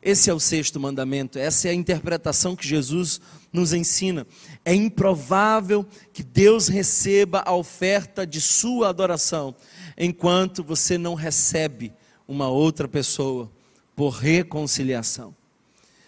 Esse 0.00 0.30
é 0.30 0.34
o 0.34 0.40
sexto 0.40 0.78
mandamento, 0.78 1.38
essa 1.38 1.68
é 1.68 1.70
a 1.70 1.74
interpretação 1.74 2.54
que 2.54 2.66
Jesus 2.66 3.20
nos 3.52 3.72
ensina. 3.72 4.26
É 4.64 4.74
improvável 4.74 5.86
que 6.12 6.22
Deus 6.22 6.68
receba 6.68 7.42
a 7.44 7.54
oferta 7.54 8.26
de 8.26 8.40
sua 8.40 8.88
adoração 8.88 9.54
enquanto 9.96 10.62
você 10.62 10.98
não 10.98 11.14
recebe 11.14 11.92
uma 12.26 12.48
outra 12.48 12.86
pessoa 12.86 13.50
por 13.96 14.10
reconciliação. 14.10 15.34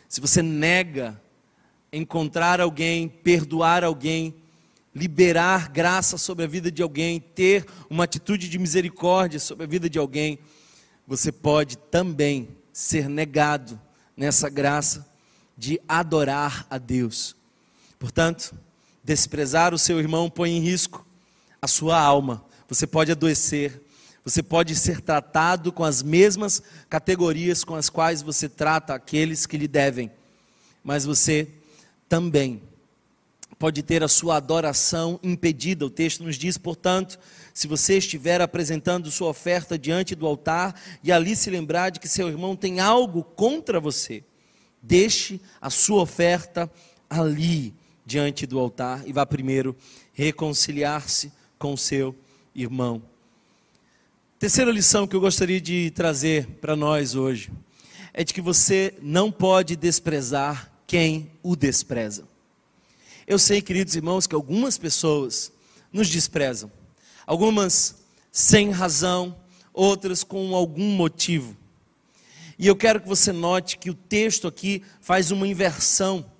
Se 0.09 0.21
você 0.21 0.43
nega 0.43 1.21
encontrar 1.93 2.61
alguém, 2.61 3.09
perdoar 3.09 3.85
alguém, 3.85 4.35
liberar 4.95 5.69
graça 5.69 6.19
sobre 6.19 6.45
a 6.45 6.49
vida 6.49 6.71
de 6.71 6.83
alguém, 6.83 7.21
ter 7.21 7.67
uma 7.89 8.05
atitude 8.05 8.49
de 8.49 8.59
misericórdia 8.59 9.39
sobre 9.39 9.65
a 9.65 9.69
vida 9.69 9.89
de 9.89 9.99
alguém, 9.99 10.39
você 11.07 11.33
pode 11.33 11.77
também 11.77 12.49
ser 12.73 13.09
negado 13.09 13.81
nessa 14.17 14.49
graça 14.49 15.09
de 15.57 15.81
adorar 15.89 16.67
a 16.71 16.79
Deus. 16.79 17.37
Portanto, 17.99 18.55
desprezar 19.03 19.75
o 19.75 19.79
seu 19.79 19.99
irmão 19.99 20.31
põe 20.31 20.53
em 20.53 20.61
risco 20.61 21.07
a 21.61 21.67
sua 21.67 22.01
alma. 22.01 22.45
Você 22.71 22.87
pode 22.87 23.11
adoecer, 23.11 23.83
você 24.25 24.45
pode 24.45 24.77
ser 24.77 25.00
tratado 25.00 25.73
com 25.73 25.83
as 25.83 26.05
mesmas 26.05 26.62
categorias 26.89 27.65
com 27.65 27.75
as 27.75 27.91
quais 27.91 28.23
você 28.23 28.49
trata 28.49 28.95
aqueles 28.95 29.45
que 29.45 29.59
lhe 29.59 29.67
devem, 29.67 30.09
mas 30.85 31.05
você 31.05 31.49
também 32.09 32.62
pode 33.59 33.83
ter 33.83 34.05
a 34.05 34.09
sua 34.09 34.37
adoração 34.37 35.19
impedida. 35.21 35.85
O 35.85 35.91
texto 35.91 36.23
nos 36.23 36.37
diz, 36.37 36.57
portanto, 36.57 37.19
se 37.53 37.67
você 37.67 37.99
estiver 37.99 38.41
apresentando 38.41 39.11
sua 39.11 39.31
oferta 39.31 39.77
diante 39.77 40.15
do 40.15 40.25
altar 40.25 40.81
e 41.03 41.11
ali 41.11 41.35
se 41.35 41.50
lembrar 41.50 41.91
de 41.91 41.99
que 41.99 42.07
seu 42.09 42.29
irmão 42.29 42.55
tem 42.55 42.79
algo 42.79 43.25
contra 43.25 43.81
você, 43.81 44.23
deixe 44.81 45.41
a 45.61 45.71
sua 45.71 46.03
oferta 46.03 46.71
ali 47.11 47.75
diante 48.07 48.47
do 48.47 48.61
altar 48.61 49.03
e 49.09 49.12
vá 49.12 49.27
primeiro 49.27 49.75
reconciliar-se 50.12 51.33
com 51.59 51.77
seu 51.77 52.11
irmão. 52.11 52.30
Terceira 54.38 54.71
lição 54.71 55.07
que 55.07 55.17
eu 55.17 55.21
gostaria 55.21 55.61
de 55.61 55.90
trazer 55.93 56.47
para 56.61 56.76
nós 56.76 57.14
hoje 57.14 57.50
é 58.12 58.25
de 58.25 58.35
que 58.35 58.40
você 58.40 58.95
não 59.00 59.31
pode 59.31 59.76
desprezar 59.76 60.71
quem 60.87 61.31
o 61.43 61.55
despreza. 61.55 62.25
Eu 63.26 63.38
sei, 63.38 63.62
queridos 63.62 63.95
irmãos, 63.95 64.26
que 64.26 64.35
algumas 64.35 64.76
pessoas 64.76 65.52
nos 65.93 66.09
desprezam, 66.09 66.71
algumas 67.26 67.97
sem 68.33 68.71
razão, 68.71 69.37
outras 69.73 70.25
com 70.25 70.55
algum 70.55 70.90
motivo. 70.90 71.57
E 72.59 72.67
eu 72.67 72.76
quero 72.76 73.00
que 73.00 73.09
você 73.09 73.33
note 73.33 73.79
que 73.79 73.88
o 73.88 73.95
texto 73.95 74.47
aqui 74.47 74.83
faz 75.00 75.31
uma 75.31 75.47
inversão. 75.47 76.31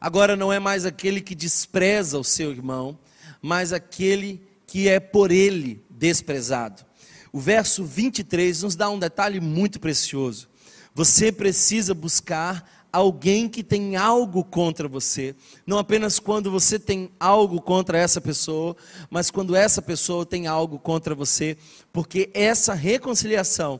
Agora 0.00 0.36
não 0.36 0.52
é 0.52 0.58
mais 0.58 0.86
aquele 0.86 1.20
que 1.20 1.34
despreza 1.34 2.18
o 2.18 2.24
seu 2.24 2.50
irmão, 2.50 2.98
mas 3.42 3.72
aquele 3.72 4.40
que 4.66 4.88
é 4.88 4.98
por 4.98 5.30
ele 5.30 5.84
desprezado. 5.88 6.84
o 7.32 7.38
verso 7.38 7.84
23 7.84 8.62
nos 8.62 8.76
dá 8.76 8.88
um 8.88 8.98
detalhe 8.98 9.40
muito 9.40 9.78
precioso. 9.78 10.48
Você 10.94 11.30
precisa 11.30 11.92
buscar 11.92 12.86
alguém 12.90 13.46
que 13.46 13.62
tem 13.62 13.94
algo 13.94 14.42
contra 14.42 14.88
você, 14.88 15.36
não 15.66 15.76
apenas 15.76 16.18
quando 16.18 16.50
você 16.50 16.78
tem 16.78 17.10
algo 17.20 17.60
contra 17.60 17.98
essa 17.98 18.22
pessoa, 18.22 18.74
mas 19.10 19.30
quando 19.30 19.54
essa 19.54 19.82
pessoa 19.82 20.24
tem 20.24 20.46
algo 20.46 20.78
contra 20.78 21.14
você, 21.14 21.58
porque 21.92 22.30
essa 22.32 22.72
reconciliação 22.72 23.78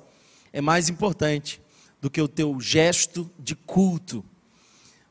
é 0.52 0.60
mais 0.60 0.90
importante 0.90 1.62
do 1.98 2.10
que 2.10 2.20
o 2.20 2.28
teu 2.28 2.60
gesto 2.60 3.30
de 3.38 3.56
culto. 3.56 4.18
O 4.18 4.24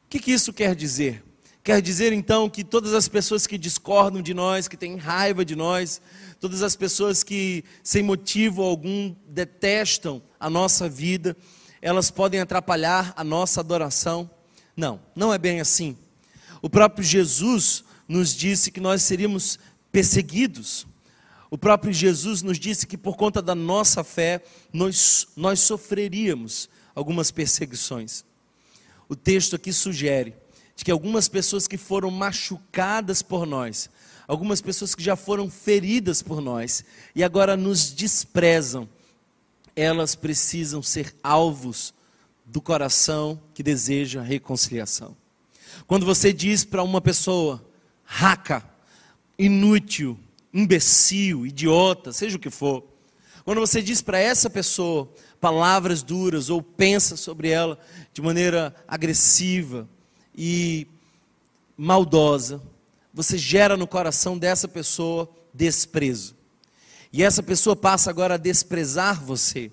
que, 0.08 0.20
que 0.20 0.32
isso 0.32 0.53
quer 0.53 0.75
dizer? 0.75 1.25
Quer 1.65 1.81
dizer 1.81 2.13
então 2.13 2.48
que 2.48 2.63
todas 2.63 2.93
as 2.93 3.07
pessoas 3.07 3.48
que 3.48 3.57
discordam 3.57 4.22
de 4.22 4.36
nós, 4.36 4.67
que 4.67 4.77
têm 4.77 4.98
raiva 4.98 5.43
de 5.43 5.55
nós, 5.55 6.00
todas 6.39 6.62
as 6.62 6.75
pessoas 6.75 7.24
que 7.24 7.63
sem 7.81 8.03
motivo 8.03 8.62
algum 8.62 9.15
detestam 9.27 10.22
a 10.39 10.48
nossa 10.48 10.88
vida, 10.88 11.36
elas 11.81 12.12
podem 12.12 12.39
atrapalhar 12.39 13.12
a 13.17 13.24
nossa 13.24 13.62
adoração? 13.62 14.29
Não, 14.77 15.01
não 15.15 15.34
é 15.34 15.39
bem 15.39 15.60
assim. 15.60 15.98
O 16.62 16.69
próprio 16.69 17.03
Jesus 17.03 17.84
nos 18.07 18.36
disse 18.36 18.69
que 18.69 18.79
nós 18.79 19.01
seríamos 19.01 19.57
perseguidos. 19.91 20.86
O 21.50 21.57
próprio 21.57 21.91
Jesus 21.91 22.43
nos 22.43 22.60
disse 22.60 22.86
que 22.86 22.95
por 22.95 23.17
conta 23.17 23.41
da 23.41 23.55
nossa 23.55 24.03
fé, 24.03 24.43
nós, 24.72 25.29
nós 25.36 25.62
sofreríamos 25.62 26.69
algumas 26.93 27.31
perseguições. 27.31 28.24
O 29.10 29.15
texto 29.15 29.55
aqui 29.55 29.74
sugere 29.74 30.45
de 30.75 30.84
que 30.84 30.91
algumas 30.91 31.27
pessoas 31.27 31.67
que 31.67 31.77
foram 31.77 32.12
machucadas 32.12 33.22
por 33.22 33.46
nós, 33.46 33.89
algumas 34.27 34.62
pessoas 34.62 34.94
que 34.94 35.03
já 35.03 35.15
foram 35.15 35.50
feridas 35.50 36.22
por 36.22 36.41
nós 36.41 36.84
e 37.15 37.24
agora 37.24 37.55
nos 37.55 37.91
desprezam, 37.91 38.88
elas 39.75 40.15
precisam 40.15 40.82
ser 40.82 41.15
alvos 41.24 41.94
do 42.46 42.62
coração 42.62 43.41
que 43.53 43.63
deseja 43.63 44.22
reconciliação. 44.22 45.15
Quando 45.88 46.05
você 46.05 46.32
diz 46.32 46.63
para 46.63 46.84
uma 46.84 47.01
pessoa, 47.01 47.63
raca, 48.03 48.63
inútil, 49.38 50.17
imbecil, 50.53 51.46
idiota, 51.46 52.13
seja 52.13 52.38
o 52.38 52.39
que 52.39 52.50
for, 52.50 52.84
quando 53.44 53.60
você 53.60 53.82
diz 53.82 54.01
para 54.01 54.17
essa 54.17 54.50
pessoa 54.50 55.12
palavras 55.39 56.01
duras 56.01 56.50
ou 56.50 56.62
pensa 56.62 57.15
sobre 57.15 57.50
ela 57.50 57.77
de 58.13 58.22
maneira 58.22 58.74
agressiva, 58.88 59.88
e 60.38 60.88
maldosa, 61.77 62.62
você 63.13 63.38
gera 63.38 63.77
no 63.77 63.88
coração 63.88 64.38
dessa 64.38 64.68
pessoa 64.68 65.30
desprezo. 65.54 66.36
E 67.12 67.24
essa 67.24 67.42
pessoa 67.42 67.75
passa 67.75 68.10
agora 68.10 68.34
a 68.34 68.38
desprezar 68.38 69.24
você. 69.24 69.72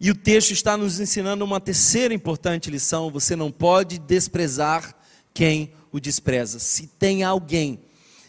E 0.00 0.10
o 0.10 0.14
texto 0.14 0.52
está 0.52 0.76
nos 0.76 1.00
ensinando 1.00 1.44
uma 1.44 1.60
terceira 1.60 2.14
importante 2.14 2.70
lição: 2.70 3.10
você 3.10 3.34
não 3.34 3.50
pode 3.50 3.98
desprezar 3.98 4.94
quem 5.32 5.72
o 5.90 5.98
despreza. 5.98 6.58
Se 6.58 6.86
tem 6.86 7.24
alguém 7.24 7.80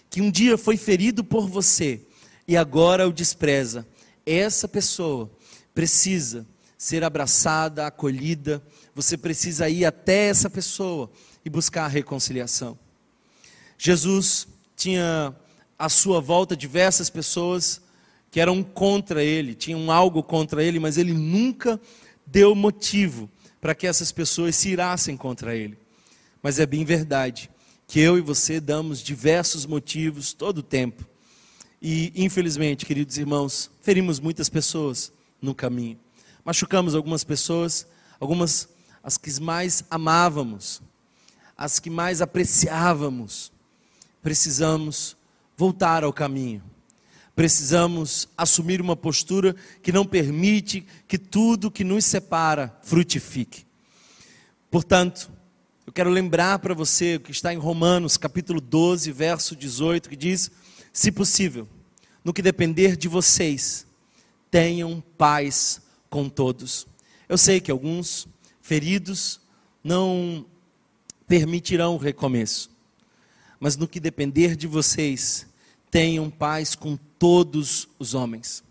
que 0.09 0.21
um 0.21 0.31
dia 0.31 0.57
foi 0.57 0.77
ferido 0.77 1.23
por 1.23 1.47
você 1.47 2.01
e 2.47 2.55
agora 2.55 3.07
o 3.07 3.13
despreza, 3.13 3.85
essa 4.25 4.67
pessoa 4.67 5.29
precisa 5.73 6.47
ser 6.77 7.03
abraçada, 7.03 7.85
acolhida, 7.85 8.61
você 8.93 9.17
precisa 9.17 9.67
ir 9.67 9.85
até 9.85 10.27
essa 10.27 10.49
pessoa 10.49 11.11
e 11.45 11.49
buscar 11.49 11.85
a 11.85 11.87
reconciliação. 11.87 12.77
Jesus 13.77 14.47
tinha 14.75 15.33
à 15.77 15.87
sua 15.87 16.19
volta 16.19 16.57
diversas 16.57 17.09
pessoas 17.09 17.81
que 18.31 18.39
eram 18.39 18.63
contra 18.63 19.23
ele, 19.23 19.53
tinham 19.53 19.91
algo 19.91 20.23
contra 20.23 20.63
ele, 20.63 20.79
mas 20.79 20.97
ele 20.97 21.13
nunca 21.13 21.79
deu 22.25 22.53
motivo 22.55 23.29
para 23.61 23.73
que 23.73 23.87
essas 23.87 24.11
pessoas 24.11 24.55
se 24.55 24.69
irassem 24.69 25.15
contra 25.15 25.55
ele. 25.55 25.77
Mas 26.41 26.59
é 26.59 26.65
bem 26.65 26.83
verdade 26.83 27.49
que 27.87 27.99
eu 27.99 28.17
e 28.17 28.21
você 28.21 28.59
damos 28.59 28.99
diversos 28.99 29.65
motivos 29.65 30.33
todo 30.33 30.57
o 30.59 30.63
tempo. 30.63 31.05
E, 31.81 32.11
infelizmente, 32.15 32.85
queridos 32.85 33.17
irmãos, 33.17 33.69
ferimos 33.81 34.19
muitas 34.19 34.49
pessoas 34.49 35.13
no 35.41 35.53
caminho. 35.53 35.99
Machucamos 36.43 36.95
algumas 36.95 37.23
pessoas, 37.23 37.87
algumas 38.19 38.67
as 39.03 39.17
que 39.17 39.39
mais 39.39 39.83
amávamos, 39.89 40.81
as 41.57 41.79
que 41.79 41.89
mais 41.89 42.21
apreciávamos, 42.21 43.51
precisamos 44.21 45.15
voltar 45.55 46.03
ao 46.03 46.11
caminho. 46.11 46.63
Precisamos 47.35 48.29
assumir 48.37 48.79
uma 48.79 48.95
postura 48.95 49.55
que 49.81 49.91
não 49.91 50.05
permite 50.05 50.85
que 51.07 51.17
tudo 51.17 51.71
que 51.71 51.83
nos 51.83 52.05
separa 52.05 52.77
frutifique. 52.81 53.65
Portanto, 54.71 55.31
eu 55.85 55.93
quero 55.93 56.09
lembrar 56.09 56.59
para 56.59 56.73
você 56.73 57.15
o 57.15 57.19
que 57.19 57.31
está 57.31 57.53
em 57.53 57.57
Romanos, 57.57 58.17
capítulo 58.17 58.59
12, 58.59 59.11
verso 59.11 59.55
18, 59.55 60.09
que 60.09 60.15
diz: 60.15 60.49
Se 60.91 61.11
possível, 61.11 61.67
no 62.23 62.33
que 62.33 62.41
depender 62.41 62.95
de 62.95 63.07
vocês, 63.07 63.85
tenham 64.49 65.03
paz 65.17 65.81
com 66.09 66.27
todos. 66.29 66.87
Eu 67.27 67.37
sei 67.37 67.59
que 67.59 67.69
alguns 67.69 68.27
feridos 68.61 69.41
não 69.83 70.45
permitirão 71.27 71.95
o 71.95 71.99
recomeço. 71.99 72.69
Mas 73.59 73.75
no 73.77 73.87
que 73.87 73.99
depender 73.99 74.55
de 74.55 74.67
vocês, 74.67 75.47
tenham 75.89 76.29
paz 76.29 76.75
com 76.75 76.97
todos 77.17 77.87
os 77.97 78.13
homens. 78.13 78.63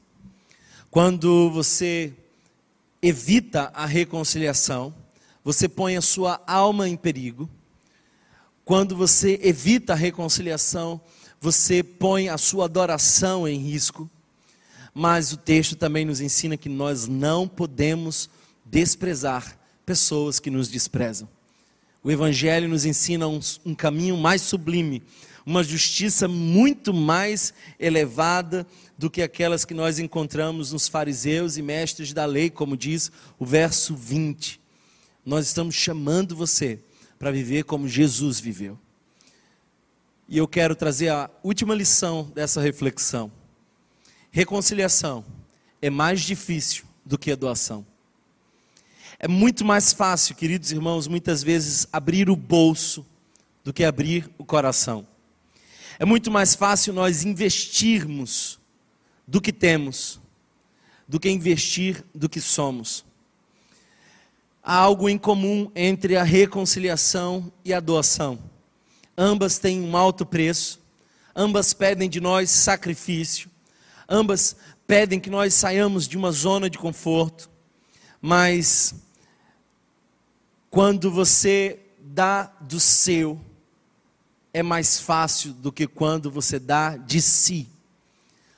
Quando 0.90 1.50
você 1.50 2.12
evita 3.02 3.72
a 3.74 3.86
reconciliação, 3.86 4.94
você 5.42 5.68
põe 5.68 5.96
a 5.96 6.00
sua 6.00 6.40
alma 6.46 6.88
em 6.88 6.96
perigo. 6.96 7.48
Quando 8.64 8.96
você 8.96 9.38
evita 9.42 9.92
a 9.92 9.96
reconciliação, 9.96 11.00
você 11.40 11.82
põe 11.82 12.28
a 12.28 12.38
sua 12.38 12.64
adoração 12.64 13.46
em 13.46 13.58
risco. 13.58 14.08
Mas 14.94 15.32
o 15.32 15.36
texto 15.36 15.76
também 15.76 16.04
nos 16.04 16.20
ensina 16.20 16.56
que 16.56 16.68
nós 16.68 17.08
não 17.08 17.48
podemos 17.48 18.30
desprezar 18.64 19.58
pessoas 19.84 20.38
que 20.38 20.50
nos 20.50 20.68
desprezam. 20.68 21.28
O 22.04 22.10
Evangelho 22.10 22.68
nos 22.68 22.84
ensina 22.84 23.26
um, 23.26 23.40
um 23.64 23.74
caminho 23.74 24.14
mais 24.14 24.42
sublime, 24.42 25.02
uma 25.46 25.64
justiça 25.64 26.28
muito 26.28 26.92
mais 26.92 27.54
elevada 27.80 28.66
do 28.98 29.08
que 29.08 29.22
aquelas 29.22 29.64
que 29.64 29.72
nós 29.72 29.98
encontramos 29.98 30.70
nos 30.70 30.86
fariseus 30.86 31.56
e 31.56 31.62
mestres 31.62 32.12
da 32.12 32.26
lei, 32.26 32.50
como 32.50 32.76
diz 32.76 33.10
o 33.38 33.46
verso 33.46 33.96
20. 33.96 34.60
Nós 35.24 35.46
estamos 35.46 35.74
chamando 35.74 36.36
você 36.36 36.78
para 37.18 37.30
viver 37.30 37.64
como 37.64 37.88
Jesus 37.88 38.38
viveu. 38.38 38.78
E 40.28 40.36
eu 40.36 40.46
quero 40.46 40.76
trazer 40.76 41.08
a 41.08 41.30
última 41.42 41.74
lição 41.74 42.30
dessa 42.34 42.60
reflexão. 42.60 43.32
Reconciliação 44.30 45.24
é 45.80 45.88
mais 45.88 46.20
difícil 46.20 46.84
do 47.02 47.16
que 47.16 47.32
a 47.32 47.36
doação. 47.36 47.86
É 49.24 49.28
muito 49.28 49.64
mais 49.64 49.90
fácil, 49.90 50.34
queridos 50.34 50.70
irmãos, 50.70 51.08
muitas 51.08 51.42
vezes 51.42 51.88
abrir 51.90 52.28
o 52.28 52.36
bolso 52.36 53.06
do 53.64 53.72
que 53.72 53.82
abrir 53.82 54.30
o 54.36 54.44
coração. 54.44 55.06
É 55.98 56.04
muito 56.04 56.30
mais 56.30 56.54
fácil 56.54 56.92
nós 56.92 57.24
investirmos 57.24 58.60
do 59.26 59.40
que 59.40 59.50
temos, 59.50 60.20
do 61.08 61.18
que 61.18 61.30
investir 61.30 62.04
do 62.14 62.28
que 62.28 62.38
somos. 62.38 63.02
Há 64.62 64.76
algo 64.76 65.08
em 65.08 65.16
comum 65.16 65.72
entre 65.74 66.18
a 66.18 66.22
reconciliação 66.22 67.50
e 67.64 67.72
a 67.72 67.80
doação. 67.80 68.38
Ambas 69.16 69.58
têm 69.58 69.80
um 69.80 69.96
alto 69.96 70.26
preço, 70.26 70.82
ambas 71.34 71.72
pedem 71.72 72.10
de 72.10 72.20
nós 72.20 72.50
sacrifício, 72.50 73.48
ambas 74.06 74.54
pedem 74.86 75.18
que 75.18 75.30
nós 75.30 75.54
saiamos 75.54 76.06
de 76.06 76.18
uma 76.18 76.30
zona 76.30 76.68
de 76.68 76.76
conforto, 76.76 77.48
mas 78.20 79.02
quando 80.74 81.08
você 81.08 81.78
dá 82.00 82.50
do 82.60 82.80
seu, 82.80 83.40
é 84.52 84.60
mais 84.60 84.98
fácil 84.98 85.52
do 85.52 85.70
que 85.70 85.86
quando 85.86 86.32
você 86.32 86.58
dá 86.58 86.96
de 86.96 87.22
si. 87.22 87.68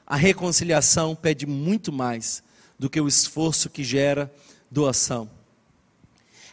A 0.06 0.16
reconciliação 0.16 1.14
pede 1.14 1.44
muito 1.44 1.92
mais 1.92 2.42
do 2.78 2.88
que 2.88 2.98
o 2.98 3.06
esforço 3.06 3.68
que 3.68 3.84
gera 3.84 4.34
doação. 4.70 5.28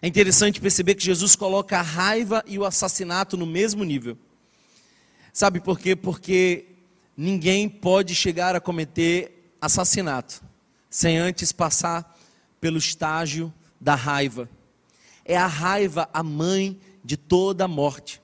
É 0.02 0.08
interessante 0.08 0.60
perceber 0.60 0.96
que 0.96 1.06
Jesus 1.06 1.34
coloca 1.34 1.80
a 1.80 1.82
raiva 1.82 2.44
e 2.46 2.60
o 2.60 2.66
assassinato 2.66 3.38
no 3.38 3.46
mesmo 3.46 3.86
nível. 3.86 4.18
Sabe 5.32 5.62
por 5.62 5.80
quê? 5.80 5.96
Porque 5.96 6.66
ninguém 7.16 7.70
pode 7.70 8.14
chegar 8.14 8.54
a 8.54 8.60
cometer 8.60 9.56
assassinato 9.62 10.44
sem 10.90 11.18
antes 11.18 11.54
passar 11.54 12.20
pelo 12.60 12.78
estágio 12.78 13.54
da 13.80 13.96
raiva. 13.96 14.50
É 15.26 15.38
a 15.38 15.48
raiva 15.48 16.10
a 16.14 16.22
mãe 16.22 16.80
de 17.04 17.18
toda 17.18 17.66
a 17.66 17.68
morte. 17.68 18.22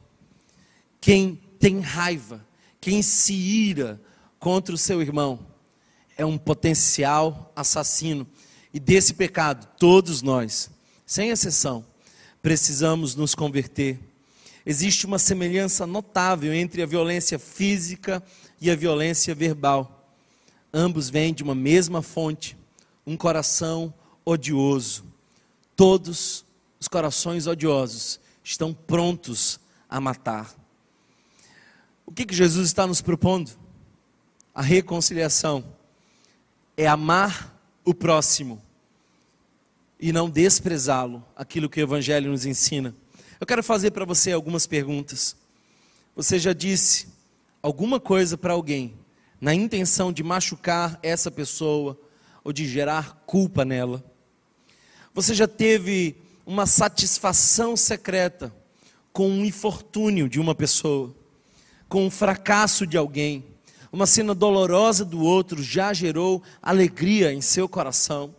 Quem 1.01 1.39
tem 1.59 1.79
raiva, 1.79 2.45
quem 2.79 3.01
se 3.01 3.33
ira 3.33 4.01
contra 4.39 4.73
o 4.73 4.77
seu 4.77 5.01
irmão, 5.01 5.39
é 6.17 6.25
um 6.25 6.37
potencial 6.37 7.51
assassino. 7.55 8.27
E 8.73 8.79
desse 8.79 9.13
pecado, 9.13 9.67
todos 9.77 10.21
nós, 10.21 10.69
sem 11.05 11.29
exceção, 11.29 11.85
precisamos 12.41 13.15
nos 13.15 13.33
converter. 13.33 13.99
Existe 14.65 15.05
uma 15.05 15.17
semelhança 15.17 15.87
notável 15.87 16.53
entre 16.53 16.83
a 16.83 16.85
violência 16.85 17.39
física 17.39 18.21
e 18.61 18.69
a 18.69 18.75
violência 18.75 19.33
verbal. 19.33 20.13
Ambos 20.73 21.09
vêm 21.09 21.33
de 21.33 21.41
uma 21.41 21.55
mesma 21.55 22.01
fonte, 22.01 22.55
um 23.05 23.17
coração 23.17 23.93
odioso. 24.23 25.03
Todos 25.75 26.45
os 26.79 26.87
corações 26.87 27.45
odiosos 27.45 28.19
estão 28.43 28.73
prontos 28.73 29.59
a 29.89 29.99
matar. 29.99 30.55
O 32.05 32.11
que, 32.11 32.25
que 32.25 32.33
Jesus 32.33 32.67
está 32.67 32.87
nos 32.87 33.01
propondo? 33.01 33.51
A 34.55 34.61
reconciliação 34.61 35.63
é 36.75 36.87
amar 36.87 37.55
o 37.83 37.93
próximo 37.93 38.61
e 39.99 40.13
não 40.13 40.29
desprezá-lo, 40.29 41.23
aquilo 41.35 41.69
que 41.69 41.81
o 41.81 41.83
Evangelho 41.83 42.31
nos 42.31 42.45
ensina. 42.45 42.95
Eu 43.39 43.45
quero 43.45 43.61
fazer 43.61 43.91
para 43.91 44.05
você 44.05 44.31
algumas 44.31 44.65
perguntas. 44.65 45.35
Você 46.15 46.39
já 46.39 46.53
disse 46.53 47.07
alguma 47.61 47.99
coisa 47.99 48.37
para 48.37 48.53
alguém 48.53 48.93
na 49.39 49.53
intenção 49.53 50.11
de 50.11 50.23
machucar 50.23 50.97
essa 51.03 51.29
pessoa 51.29 51.99
ou 52.43 52.51
de 52.51 52.67
gerar 52.67 53.23
culpa 53.25 53.63
nela? 53.63 54.03
Você 55.13 55.33
já 55.33 55.47
teve 55.47 56.15
uma 56.49 56.65
satisfação 56.65 57.77
secreta 57.77 58.51
com 59.13 59.29
um 59.29 59.45
infortúnio 59.45 60.27
de 60.27 60.39
uma 60.39 60.55
pessoa, 60.55 61.15
com 61.87 62.07
um 62.07 62.09
fracasso 62.09 62.87
de 62.87 62.97
alguém, 62.97 63.45
uma 63.91 64.07
cena 64.07 64.33
dolorosa 64.33 65.05
do 65.05 65.21
outro 65.21 65.61
já 65.61 65.93
gerou 65.93 66.41
alegria 66.59 67.31
em 67.31 67.39
seu 67.39 67.69
coração? 67.69 68.33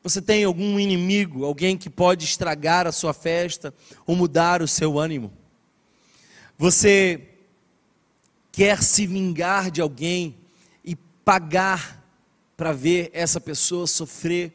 Você 0.00 0.22
tem 0.22 0.44
algum 0.44 0.78
inimigo, 0.78 1.44
alguém 1.44 1.76
que 1.76 1.90
pode 1.90 2.24
estragar 2.24 2.86
a 2.86 2.92
sua 2.92 3.12
festa 3.12 3.74
ou 4.06 4.14
mudar 4.14 4.62
o 4.62 4.68
seu 4.68 4.96
ânimo? 4.96 5.32
Você 6.56 7.20
quer 8.52 8.80
se 8.80 9.08
vingar 9.08 9.72
de 9.72 9.80
alguém 9.80 10.36
e 10.84 10.94
pagar 10.94 12.00
para 12.56 12.70
ver 12.70 13.10
essa 13.12 13.40
pessoa 13.40 13.88
sofrer 13.88 14.52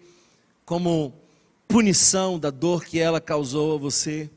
como 0.66 1.21
punição 1.72 2.38
da 2.38 2.50
dor 2.50 2.84
que 2.84 3.00
ela 3.00 3.22
causou 3.22 3.76
a 3.76 3.78
você? 3.78 4.30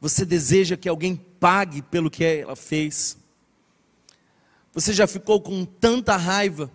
Você 0.00 0.24
deseja 0.24 0.76
que 0.76 0.88
alguém 0.88 1.16
pague 1.16 1.82
pelo 1.82 2.08
que 2.08 2.24
ela 2.24 2.54
fez? 2.54 3.16
Você 4.72 4.92
já 4.92 5.06
ficou 5.08 5.40
com 5.40 5.64
tanta 5.64 6.16
raiva 6.16 6.70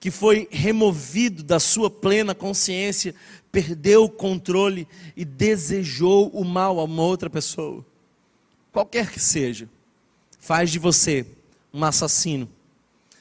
que 0.00 0.10
foi 0.10 0.48
removido 0.50 1.42
da 1.42 1.60
sua 1.60 1.90
plena 1.90 2.34
consciência, 2.34 3.14
perdeu 3.52 4.04
o 4.04 4.10
controle 4.10 4.88
e 5.14 5.26
desejou 5.26 6.30
o 6.30 6.42
mal 6.42 6.80
a 6.80 6.84
uma 6.84 7.02
outra 7.02 7.28
pessoa? 7.28 7.84
Qualquer 8.72 9.10
que 9.10 9.20
seja, 9.20 9.68
faz 10.38 10.70
de 10.70 10.78
você 10.78 11.26
um 11.72 11.84
assassino. 11.84 12.48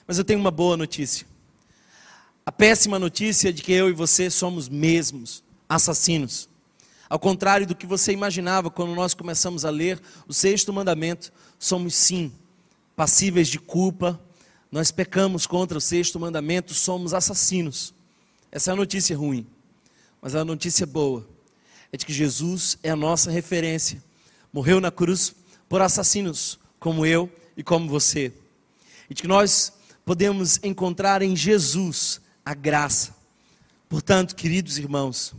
Mas 0.08 0.17
eu 0.17 0.24
tenho 0.24 0.39
uma 0.39 0.52
boa 0.52 0.78
notícia. 0.78 1.28
A 2.45 2.52
péssima 2.52 2.98
notícia 2.98 3.50
é 3.50 3.52
de 3.52 3.62
que 3.62 3.74
eu 3.74 3.89
e 3.89 3.93
você 3.93 4.30
somos 4.30 4.69
mesmos 4.69 5.43
assassinos. 5.69 6.49
Ao 7.08 7.19
contrário 7.19 7.65
do 7.65 7.75
que 7.75 7.86
você 7.86 8.12
imaginava 8.12 8.69
quando 8.69 8.93
nós 8.95 9.13
começamos 9.13 9.63
a 9.63 9.69
ler 9.69 10.01
o 10.27 10.34
sexto 10.34 10.73
mandamento, 10.73 11.32
somos 11.58 11.95
sim 11.95 12.32
passíveis 12.95 13.47
de 13.47 13.58
culpa, 13.58 14.19
nós 14.71 14.91
pecamos 14.91 15.47
contra 15.47 15.77
o 15.77 15.82
sexto 15.82 16.19
mandamento, 16.19 16.73
somos 16.73 17.13
assassinos. 17.13 17.93
Essa 18.51 18.71
é 18.71 18.73
a 18.73 18.75
notícia 18.75 19.17
ruim. 19.17 19.47
Mas 20.21 20.36
a 20.36 20.43
notícia 20.43 20.86
boa 20.86 21.25
é 21.91 21.97
de 21.97 22.05
que 22.05 22.12
Jesus 22.12 22.77
é 22.84 22.89
a 22.89 22.95
nossa 22.95 23.32
referência. 23.32 24.03
Morreu 24.51 24.82
na 24.82 24.91
cruz 24.91 25.34
por 25.69 25.82
assassinos 25.82 26.60
como 26.79 27.05
eu 27.05 27.32
e 27.55 27.63
como 27.63 27.88
você. 27.88 28.34
E 29.10 29.13
de 29.13 29.21
que 29.21 29.27
nós 29.27 29.73
podemos 30.03 30.60
encontrar 30.62 31.21
em 31.21 31.36
Jesus 31.36 32.19
a 32.45 32.53
graça. 32.53 33.15
Portanto, 33.88 34.36
queridos 34.36 34.77
irmãos, 34.77 35.34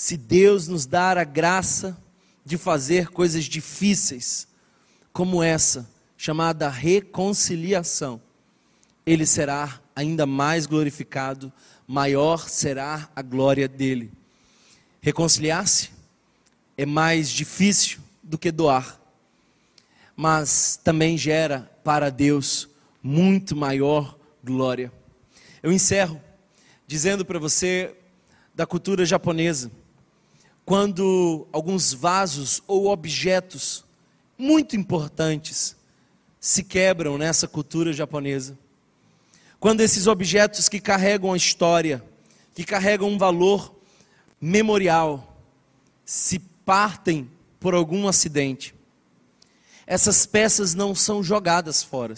se 0.00 0.16
Deus 0.16 0.66
nos 0.66 0.86
dar 0.86 1.18
a 1.18 1.24
graça 1.24 1.94
de 2.42 2.56
fazer 2.56 3.08
coisas 3.08 3.44
difíceis 3.44 4.48
como 5.12 5.42
essa, 5.42 5.86
chamada 6.16 6.70
reconciliação, 6.70 8.18
ele 9.04 9.26
será 9.26 9.78
ainda 9.94 10.24
mais 10.24 10.64
glorificado, 10.64 11.52
maior 11.86 12.48
será 12.48 13.10
a 13.14 13.20
glória 13.20 13.68
dele. 13.68 14.10
Reconciliar-se 15.02 15.90
é 16.78 16.86
mais 16.86 17.28
difícil 17.28 18.00
do 18.22 18.38
que 18.38 18.50
doar, 18.50 18.98
mas 20.16 20.80
também 20.82 21.18
gera 21.18 21.70
para 21.84 22.08
Deus 22.08 22.70
muito 23.02 23.54
maior 23.54 24.18
glória. 24.42 24.90
Eu 25.62 25.70
encerro 25.70 26.18
dizendo 26.86 27.22
para 27.22 27.38
você 27.38 27.94
da 28.54 28.64
cultura 28.66 29.04
japonesa, 29.04 29.70
quando 30.64 31.46
alguns 31.52 31.92
vasos 31.92 32.62
ou 32.66 32.86
objetos 32.88 33.84
muito 34.38 34.76
importantes 34.76 35.76
se 36.40 36.64
quebram 36.64 37.18
nessa 37.18 37.46
cultura 37.46 37.92
japonesa. 37.92 38.58
Quando 39.58 39.82
esses 39.82 40.06
objetos 40.06 40.68
que 40.68 40.80
carregam 40.80 41.32
a 41.32 41.36
história, 41.36 42.02
que 42.54 42.64
carregam 42.64 43.08
um 43.08 43.18
valor 43.18 43.74
memorial, 44.40 45.36
se 46.04 46.38
partem 46.64 47.30
por 47.58 47.74
algum 47.74 48.08
acidente, 48.08 48.74
essas 49.86 50.24
peças 50.24 50.74
não 50.74 50.94
são 50.94 51.22
jogadas 51.22 51.82
fora, 51.82 52.14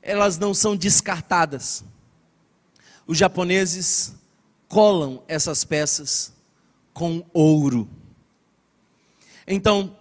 elas 0.00 0.38
não 0.38 0.54
são 0.54 0.74
descartadas. 0.74 1.84
Os 3.06 3.18
japoneses 3.18 4.14
colam 4.68 5.22
essas 5.28 5.64
peças 5.64 6.32
com 6.96 7.22
ouro. 7.34 7.86
Então, 9.46 9.94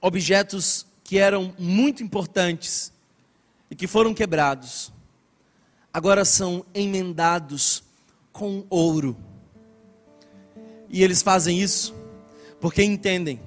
objetos 0.00 0.86
que 1.04 1.18
eram 1.18 1.54
muito 1.58 2.02
importantes 2.02 2.90
e 3.70 3.76
que 3.76 3.86
foram 3.86 4.14
quebrados, 4.14 4.90
agora 5.92 6.24
são 6.24 6.64
emendados 6.72 7.84
com 8.32 8.64
ouro. 8.70 9.14
E 10.88 11.04
eles 11.04 11.20
fazem 11.20 11.60
isso 11.60 11.94
porque 12.58 12.82
entendem 12.82 13.38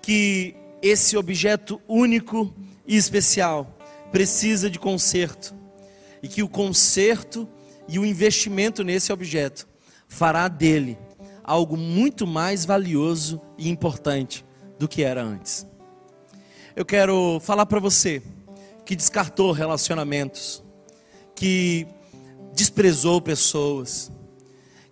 que 0.00 0.54
esse 0.80 1.16
objeto 1.16 1.82
único 1.88 2.54
e 2.86 2.94
especial 2.94 3.76
precisa 4.12 4.70
de 4.70 4.78
conserto 4.78 5.52
e 6.22 6.28
que 6.28 6.44
o 6.44 6.48
conserto 6.48 7.48
e 7.88 7.98
o 7.98 8.06
investimento 8.06 8.84
nesse 8.84 9.12
objeto 9.12 9.66
fará 10.06 10.46
dele 10.46 10.96
algo 11.48 11.78
muito 11.78 12.26
mais 12.26 12.66
valioso 12.66 13.40
e 13.56 13.70
importante 13.70 14.44
do 14.78 14.86
que 14.86 15.02
era 15.02 15.22
antes. 15.22 15.66
Eu 16.76 16.84
quero 16.84 17.40
falar 17.40 17.64
para 17.64 17.80
você 17.80 18.22
que 18.84 18.94
descartou 18.94 19.50
relacionamentos, 19.50 20.62
que 21.34 21.86
desprezou 22.52 23.18
pessoas, 23.22 24.12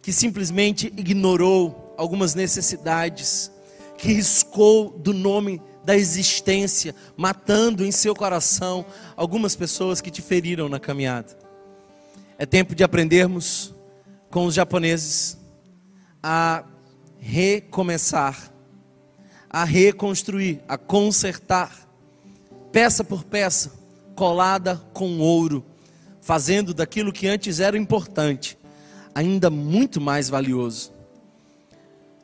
que 0.01 0.11
simplesmente 0.15 0.87
ignorou 0.97 1.95
algumas 1.99 2.35
necessidades, 2.35 3.53
que 3.99 4.15
riscou 4.15 4.99
do 4.99 5.13
nome 5.13 5.61
da 5.85 5.95
existência, 5.95 6.95
matando 7.19 7.85
em 7.85 7.93
seu 7.93 8.15
coração 8.15 8.87
algumas 9.15 9.55
pessoas 9.55 10.01
que 10.01 10.11
te 10.11 10.23
feriram 10.23 10.71
na 10.71 10.81
caminhada. 10.81 11.37
É 12.39 12.47
tempo 12.47 12.75
de 12.75 12.83
aprendermos 12.83 13.75
com 14.31 14.47
os 14.47 14.55
japoneses 14.55 15.45
a 16.29 16.65
recomeçar 17.21 18.57
a 19.57 19.65
reconstruir, 19.65 20.61
a 20.69 20.77
consertar, 20.77 21.89
peça 22.71 23.03
por 23.03 23.25
peça, 23.25 23.73
colada 24.15 24.77
com 24.93 25.19
ouro, 25.19 25.65
fazendo 26.21 26.75
daquilo 26.75 27.11
que 27.11 27.27
antes 27.27 27.59
era 27.59 27.79
importante, 27.79 28.59
ainda 29.15 29.49
muito 29.49 29.99
mais 29.99 30.29
valioso. 30.29 30.93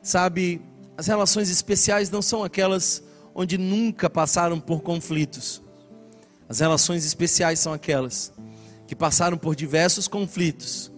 Sabe, 0.03 0.61
as 0.95 1.07
relações 1.07 1.49
especiais 1.49 2.11
não 2.11 2.21
são 2.21 2.43
aquelas 2.43 3.01
onde 3.33 3.57
nunca 3.57 4.11
passaram 4.11 4.59
por 4.59 4.81
conflitos. 4.81 5.59
As 6.47 6.59
relações 6.59 7.03
especiais 7.03 7.59
são 7.59 7.73
aquelas 7.73 8.31
que 8.85 8.95
passaram 8.95 9.39
por 9.39 9.55
diversos 9.55 10.07
conflitos, 10.07 10.91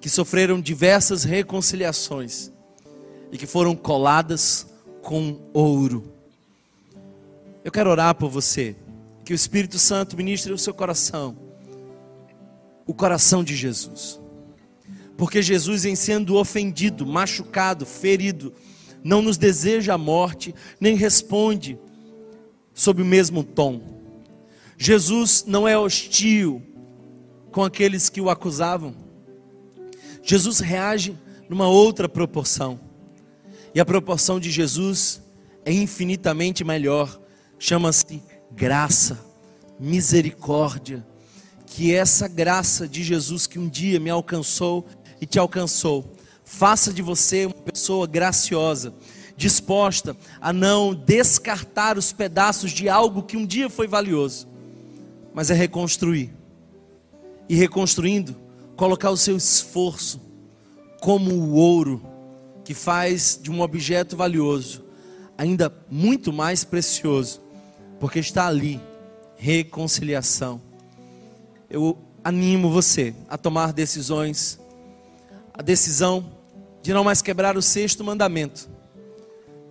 que 0.00 0.08
sofreram 0.08 0.60
diversas 0.60 1.24
reconciliações 1.24 2.50
e 3.30 3.38
que 3.38 3.46
foram 3.46 3.76
coladas 3.76 4.66
com 5.02 5.40
ouro. 5.52 6.12
Eu 7.62 7.70
quero 7.70 7.90
orar 7.90 8.14
por 8.14 8.30
você, 8.30 8.74
que 9.24 9.32
o 9.32 9.34
Espírito 9.34 9.78
Santo 9.78 10.16
ministre 10.16 10.52
o 10.52 10.58
seu 10.58 10.72
coração 10.72 11.50
o 12.90 12.94
coração 12.94 13.44
de 13.44 13.54
Jesus. 13.54 14.20
Porque 15.16 15.40
Jesus, 15.40 15.84
em 15.84 15.94
sendo 15.94 16.34
ofendido, 16.34 17.06
machucado, 17.06 17.86
ferido, 17.86 18.52
não 19.04 19.22
nos 19.22 19.38
deseja 19.38 19.94
a 19.94 19.98
morte, 19.98 20.52
nem 20.80 20.96
responde 20.96 21.78
sob 22.74 23.00
o 23.00 23.04
mesmo 23.04 23.44
tom. 23.44 23.80
Jesus 24.76 25.44
não 25.46 25.68
é 25.68 25.78
hostil 25.78 26.60
com 27.52 27.62
aqueles 27.62 28.08
que 28.08 28.20
o 28.20 28.28
acusavam. 28.28 28.92
Jesus 30.22 30.60
reage 30.60 31.16
numa 31.48 31.68
outra 31.68 32.08
proporção. 32.08 32.78
E 33.74 33.80
a 33.80 33.84
proporção 33.84 34.38
de 34.40 34.50
Jesus 34.50 35.22
é 35.64 35.72
infinitamente 35.72 36.64
melhor. 36.64 37.20
Chama-se 37.58 38.22
graça, 38.52 39.18
misericórdia. 39.78 41.06
Que 41.66 41.94
essa 41.94 42.26
graça 42.26 42.88
de 42.88 43.02
Jesus 43.02 43.46
que 43.46 43.58
um 43.58 43.68
dia 43.68 44.00
me 44.00 44.10
alcançou 44.10 44.86
e 45.20 45.26
te 45.26 45.38
alcançou, 45.38 46.12
faça 46.44 46.92
de 46.92 47.02
você 47.02 47.46
uma 47.46 47.54
pessoa 47.54 48.06
graciosa, 48.06 48.92
disposta 49.36 50.16
a 50.40 50.52
não 50.52 50.94
descartar 50.94 51.96
os 51.96 52.12
pedaços 52.12 52.72
de 52.72 52.88
algo 52.88 53.22
que 53.22 53.36
um 53.36 53.46
dia 53.46 53.70
foi 53.70 53.86
valioso, 53.86 54.48
mas 55.32 55.50
é 55.50 55.54
reconstruir. 55.54 56.32
E 57.48 57.54
reconstruindo, 57.54 58.36
colocar 58.80 59.10
o 59.10 59.16
seu 59.16 59.36
esforço 59.36 60.18
como 61.02 61.34
o 61.34 61.52
ouro 61.52 62.00
que 62.64 62.72
faz 62.72 63.38
de 63.38 63.50
um 63.50 63.60
objeto 63.60 64.16
valioso 64.16 64.82
ainda 65.36 65.70
muito 65.90 66.32
mais 66.32 66.64
precioso, 66.64 67.42
porque 67.98 68.20
está 68.20 68.46
ali 68.46 68.80
reconciliação. 69.36 70.62
Eu 71.68 71.98
animo 72.24 72.70
você 72.70 73.14
a 73.28 73.36
tomar 73.36 73.74
decisões, 73.74 74.58
a 75.52 75.60
decisão 75.60 76.32
de 76.82 76.94
não 76.94 77.04
mais 77.04 77.20
quebrar 77.20 77.58
o 77.58 77.62
sexto 77.62 78.02
mandamento, 78.02 78.66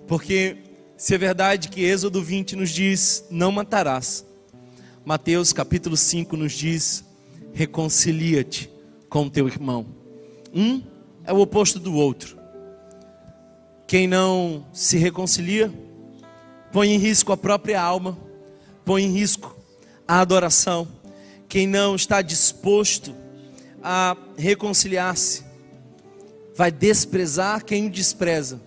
porque 0.08 0.58
se 0.96 1.16
é 1.16 1.18
verdade 1.18 1.70
que 1.70 1.82
Êxodo 1.82 2.22
20 2.22 2.56
nos 2.56 2.70
diz: 2.70 3.26
não 3.32 3.52
matarás, 3.52 4.24
Mateus 5.04 5.52
capítulo 5.52 5.98
5 5.98 6.38
nos 6.38 6.52
diz: 6.52 7.04
reconcilia-te 7.54 8.78
com 9.10 9.28
teu 9.28 9.48
irmão. 9.48 9.86
Um 10.54 10.82
é 11.26 11.34
o 11.34 11.40
oposto 11.40 11.80
do 11.80 11.94
outro. 11.96 12.38
Quem 13.88 14.08
não 14.08 14.66
se 14.72 14.98
reconcilia, 14.98 15.74
põe 16.72 16.92
em 16.92 16.98
risco 16.98 17.32
a 17.32 17.38
própria 17.38 17.82
alma, 17.82 18.18
põe 18.86 19.04
em 19.04 19.12
risco 19.12 19.56
a 20.08 20.22
adoração. 20.22 20.88
Quem 21.48 21.66
não 21.66 21.96
está 21.96 22.22
disposto 22.22 23.16
a 23.82 24.16
reconciliar-se, 24.38 25.44
vai 26.56 26.72
desprezar 26.72 27.66
quem 27.66 27.88
o 27.88 27.90
despreza. 27.90 28.62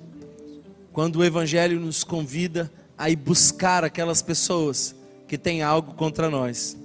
Quando 0.92 1.16
o 1.16 1.24
Evangelho 1.24 1.78
nos 1.78 2.02
convida 2.02 2.70
a 2.98 3.08
ir 3.08 3.16
buscar 3.16 3.84
aquelas 3.84 4.22
pessoas 4.22 4.94
que 5.28 5.38
têm 5.38 5.62
algo 5.62 5.94
contra 5.94 6.28
nós, 6.28 6.76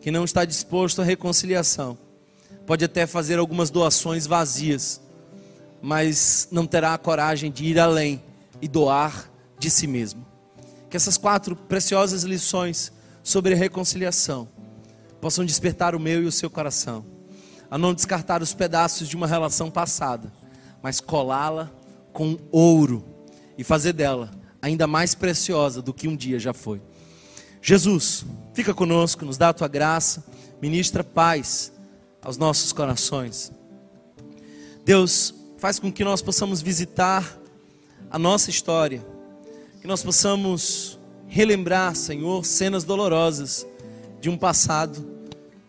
que 0.00 0.10
não 0.10 0.24
está 0.24 0.44
disposto 0.44 1.00
à 1.00 1.04
reconciliação, 1.04 1.96
pode 2.70 2.84
até 2.84 3.04
fazer 3.04 3.36
algumas 3.36 3.68
doações 3.68 4.28
vazias, 4.28 5.00
mas 5.82 6.46
não 6.52 6.68
terá 6.68 6.94
a 6.94 6.98
coragem 6.98 7.50
de 7.50 7.64
ir 7.64 7.80
além 7.80 8.22
e 8.62 8.68
doar 8.68 9.28
de 9.58 9.68
si 9.68 9.88
mesmo. 9.88 10.24
Que 10.88 10.96
essas 10.96 11.16
quatro 11.16 11.56
preciosas 11.56 12.22
lições 12.22 12.92
sobre 13.24 13.56
reconciliação 13.56 14.48
possam 15.20 15.44
despertar 15.44 15.96
o 15.96 15.98
meu 15.98 16.22
e 16.22 16.26
o 16.26 16.30
seu 16.30 16.48
coração, 16.48 17.04
a 17.68 17.76
não 17.76 17.92
descartar 17.92 18.40
os 18.40 18.54
pedaços 18.54 19.08
de 19.08 19.16
uma 19.16 19.26
relação 19.26 19.68
passada, 19.68 20.32
mas 20.80 21.00
colá-la 21.00 21.68
com 22.12 22.38
ouro 22.52 23.04
e 23.58 23.64
fazer 23.64 23.94
dela 23.94 24.30
ainda 24.62 24.86
mais 24.86 25.12
preciosa 25.12 25.82
do 25.82 25.92
que 25.92 26.06
um 26.06 26.14
dia 26.14 26.38
já 26.38 26.52
foi. 26.52 26.80
Jesus, 27.60 28.24
fica 28.54 28.72
conosco, 28.72 29.24
nos 29.24 29.36
dá 29.36 29.48
a 29.48 29.52
tua 29.52 29.66
graça, 29.66 30.24
ministra 30.62 31.02
paz 31.02 31.72
aos 32.22 32.36
nossos 32.36 32.72
corações. 32.72 33.52
Deus, 34.84 35.34
faz 35.58 35.78
com 35.78 35.92
que 35.92 36.04
nós 36.04 36.22
possamos 36.22 36.62
visitar 36.62 37.38
a 38.10 38.18
nossa 38.18 38.50
história, 38.50 39.04
que 39.80 39.86
nós 39.86 40.02
possamos 40.02 40.98
relembrar, 41.26 41.94
Senhor, 41.94 42.44
cenas 42.44 42.82
dolorosas 42.82 43.66
de 44.20 44.28
um 44.28 44.36
passado 44.36 45.06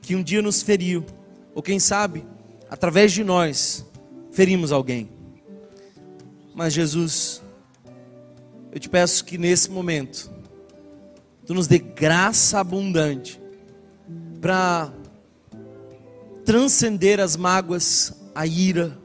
que 0.02 0.16
um 0.16 0.24
dia 0.24 0.42
nos 0.42 0.62
feriu, 0.62 1.06
ou 1.54 1.62
quem 1.62 1.80
sabe, 1.80 2.26
através 2.70 3.12
de 3.12 3.24
nós, 3.24 3.86
ferimos 4.32 4.72
alguém. 4.72 5.10
Mas 6.56 6.74
Jesus, 6.74 7.42
eu 8.72 8.80
te 8.80 8.90
peço 8.90 9.24
que 9.24 9.38
nesse 9.38 9.70
momento, 9.70 10.32
tu 11.46 11.54
nos 11.54 11.68
dê 11.68 11.78
graça 11.78 12.60
abundante 12.60 13.40
para 14.40 14.92
transcender 16.46 17.20
as 17.20 17.36
mágoas, 17.36 18.14
a 18.34 18.46
ira, 18.46 18.98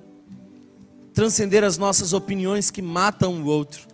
transcender 1.13 1.65
as 1.65 1.79
nossas 1.79 2.13
opiniões 2.13 2.71
que 2.71 2.83
matam 2.83 3.43
o 3.43 3.47
outro. 3.47 3.87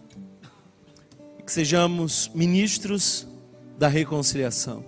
Que 1.45 1.53
sejamos 1.53 2.31
ministros 2.35 3.27
da 3.79 3.89
reconciliação. 3.89 4.85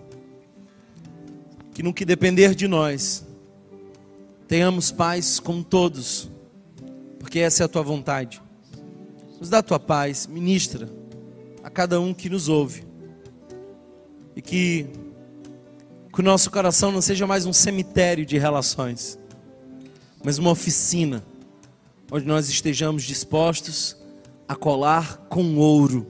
Que 1.72 1.82
no 1.82 1.92
que 1.92 2.04
depender 2.04 2.54
de 2.54 2.68
nós, 2.68 3.24
tenhamos 4.46 4.92
paz 4.92 5.40
com 5.40 5.62
todos, 5.62 6.30
porque 7.18 7.40
essa 7.40 7.62
é 7.62 7.66
a 7.66 7.68
tua 7.68 7.82
vontade. 7.82 8.40
Nos 9.40 9.50
dá 9.50 9.58
a 9.58 9.62
tua 9.62 9.80
paz, 9.80 10.26
ministra 10.26 10.88
a 11.64 11.70
cada 11.70 11.98
um 11.98 12.12
que 12.12 12.28
nos 12.28 12.48
ouve. 12.48 12.84
E 14.36 14.42
que, 14.42 14.86
que 16.14 16.20
o 16.20 16.22
nosso 16.22 16.48
coração 16.48 16.92
não 16.92 17.02
seja 17.02 17.26
mais 17.26 17.44
um 17.44 17.52
cemitério 17.52 18.24
de 18.24 18.38
relações, 18.38 19.18
mas 20.22 20.38
uma 20.38 20.52
oficina 20.52 21.24
onde 22.08 22.24
nós 22.24 22.48
estejamos 22.48 23.02
dispostos 23.02 23.96
a 24.46 24.54
colar 24.54 25.16
com 25.28 25.56
ouro 25.56 26.06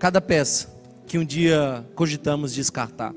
cada 0.00 0.20
peça 0.20 0.68
que 1.06 1.16
um 1.16 1.24
dia 1.24 1.86
cogitamos 1.94 2.52
descartar. 2.52 3.14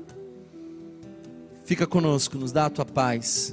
Fica 1.64 1.84
conosco, 1.84 2.38
nos 2.38 2.52
dá 2.52 2.66
a 2.66 2.70
tua 2.70 2.84
paz 2.84 3.52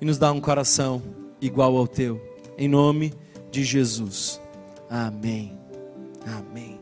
e 0.00 0.04
nos 0.06 0.16
dá 0.16 0.32
um 0.32 0.40
coração 0.40 1.02
igual 1.42 1.76
ao 1.76 1.86
teu, 1.86 2.18
em 2.56 2.68
nome 2.68 3.12
de 3.50 3.62
Jesus. 3.62 4.40
Amém. 4.88 5.52
Amém. 6.24 6.81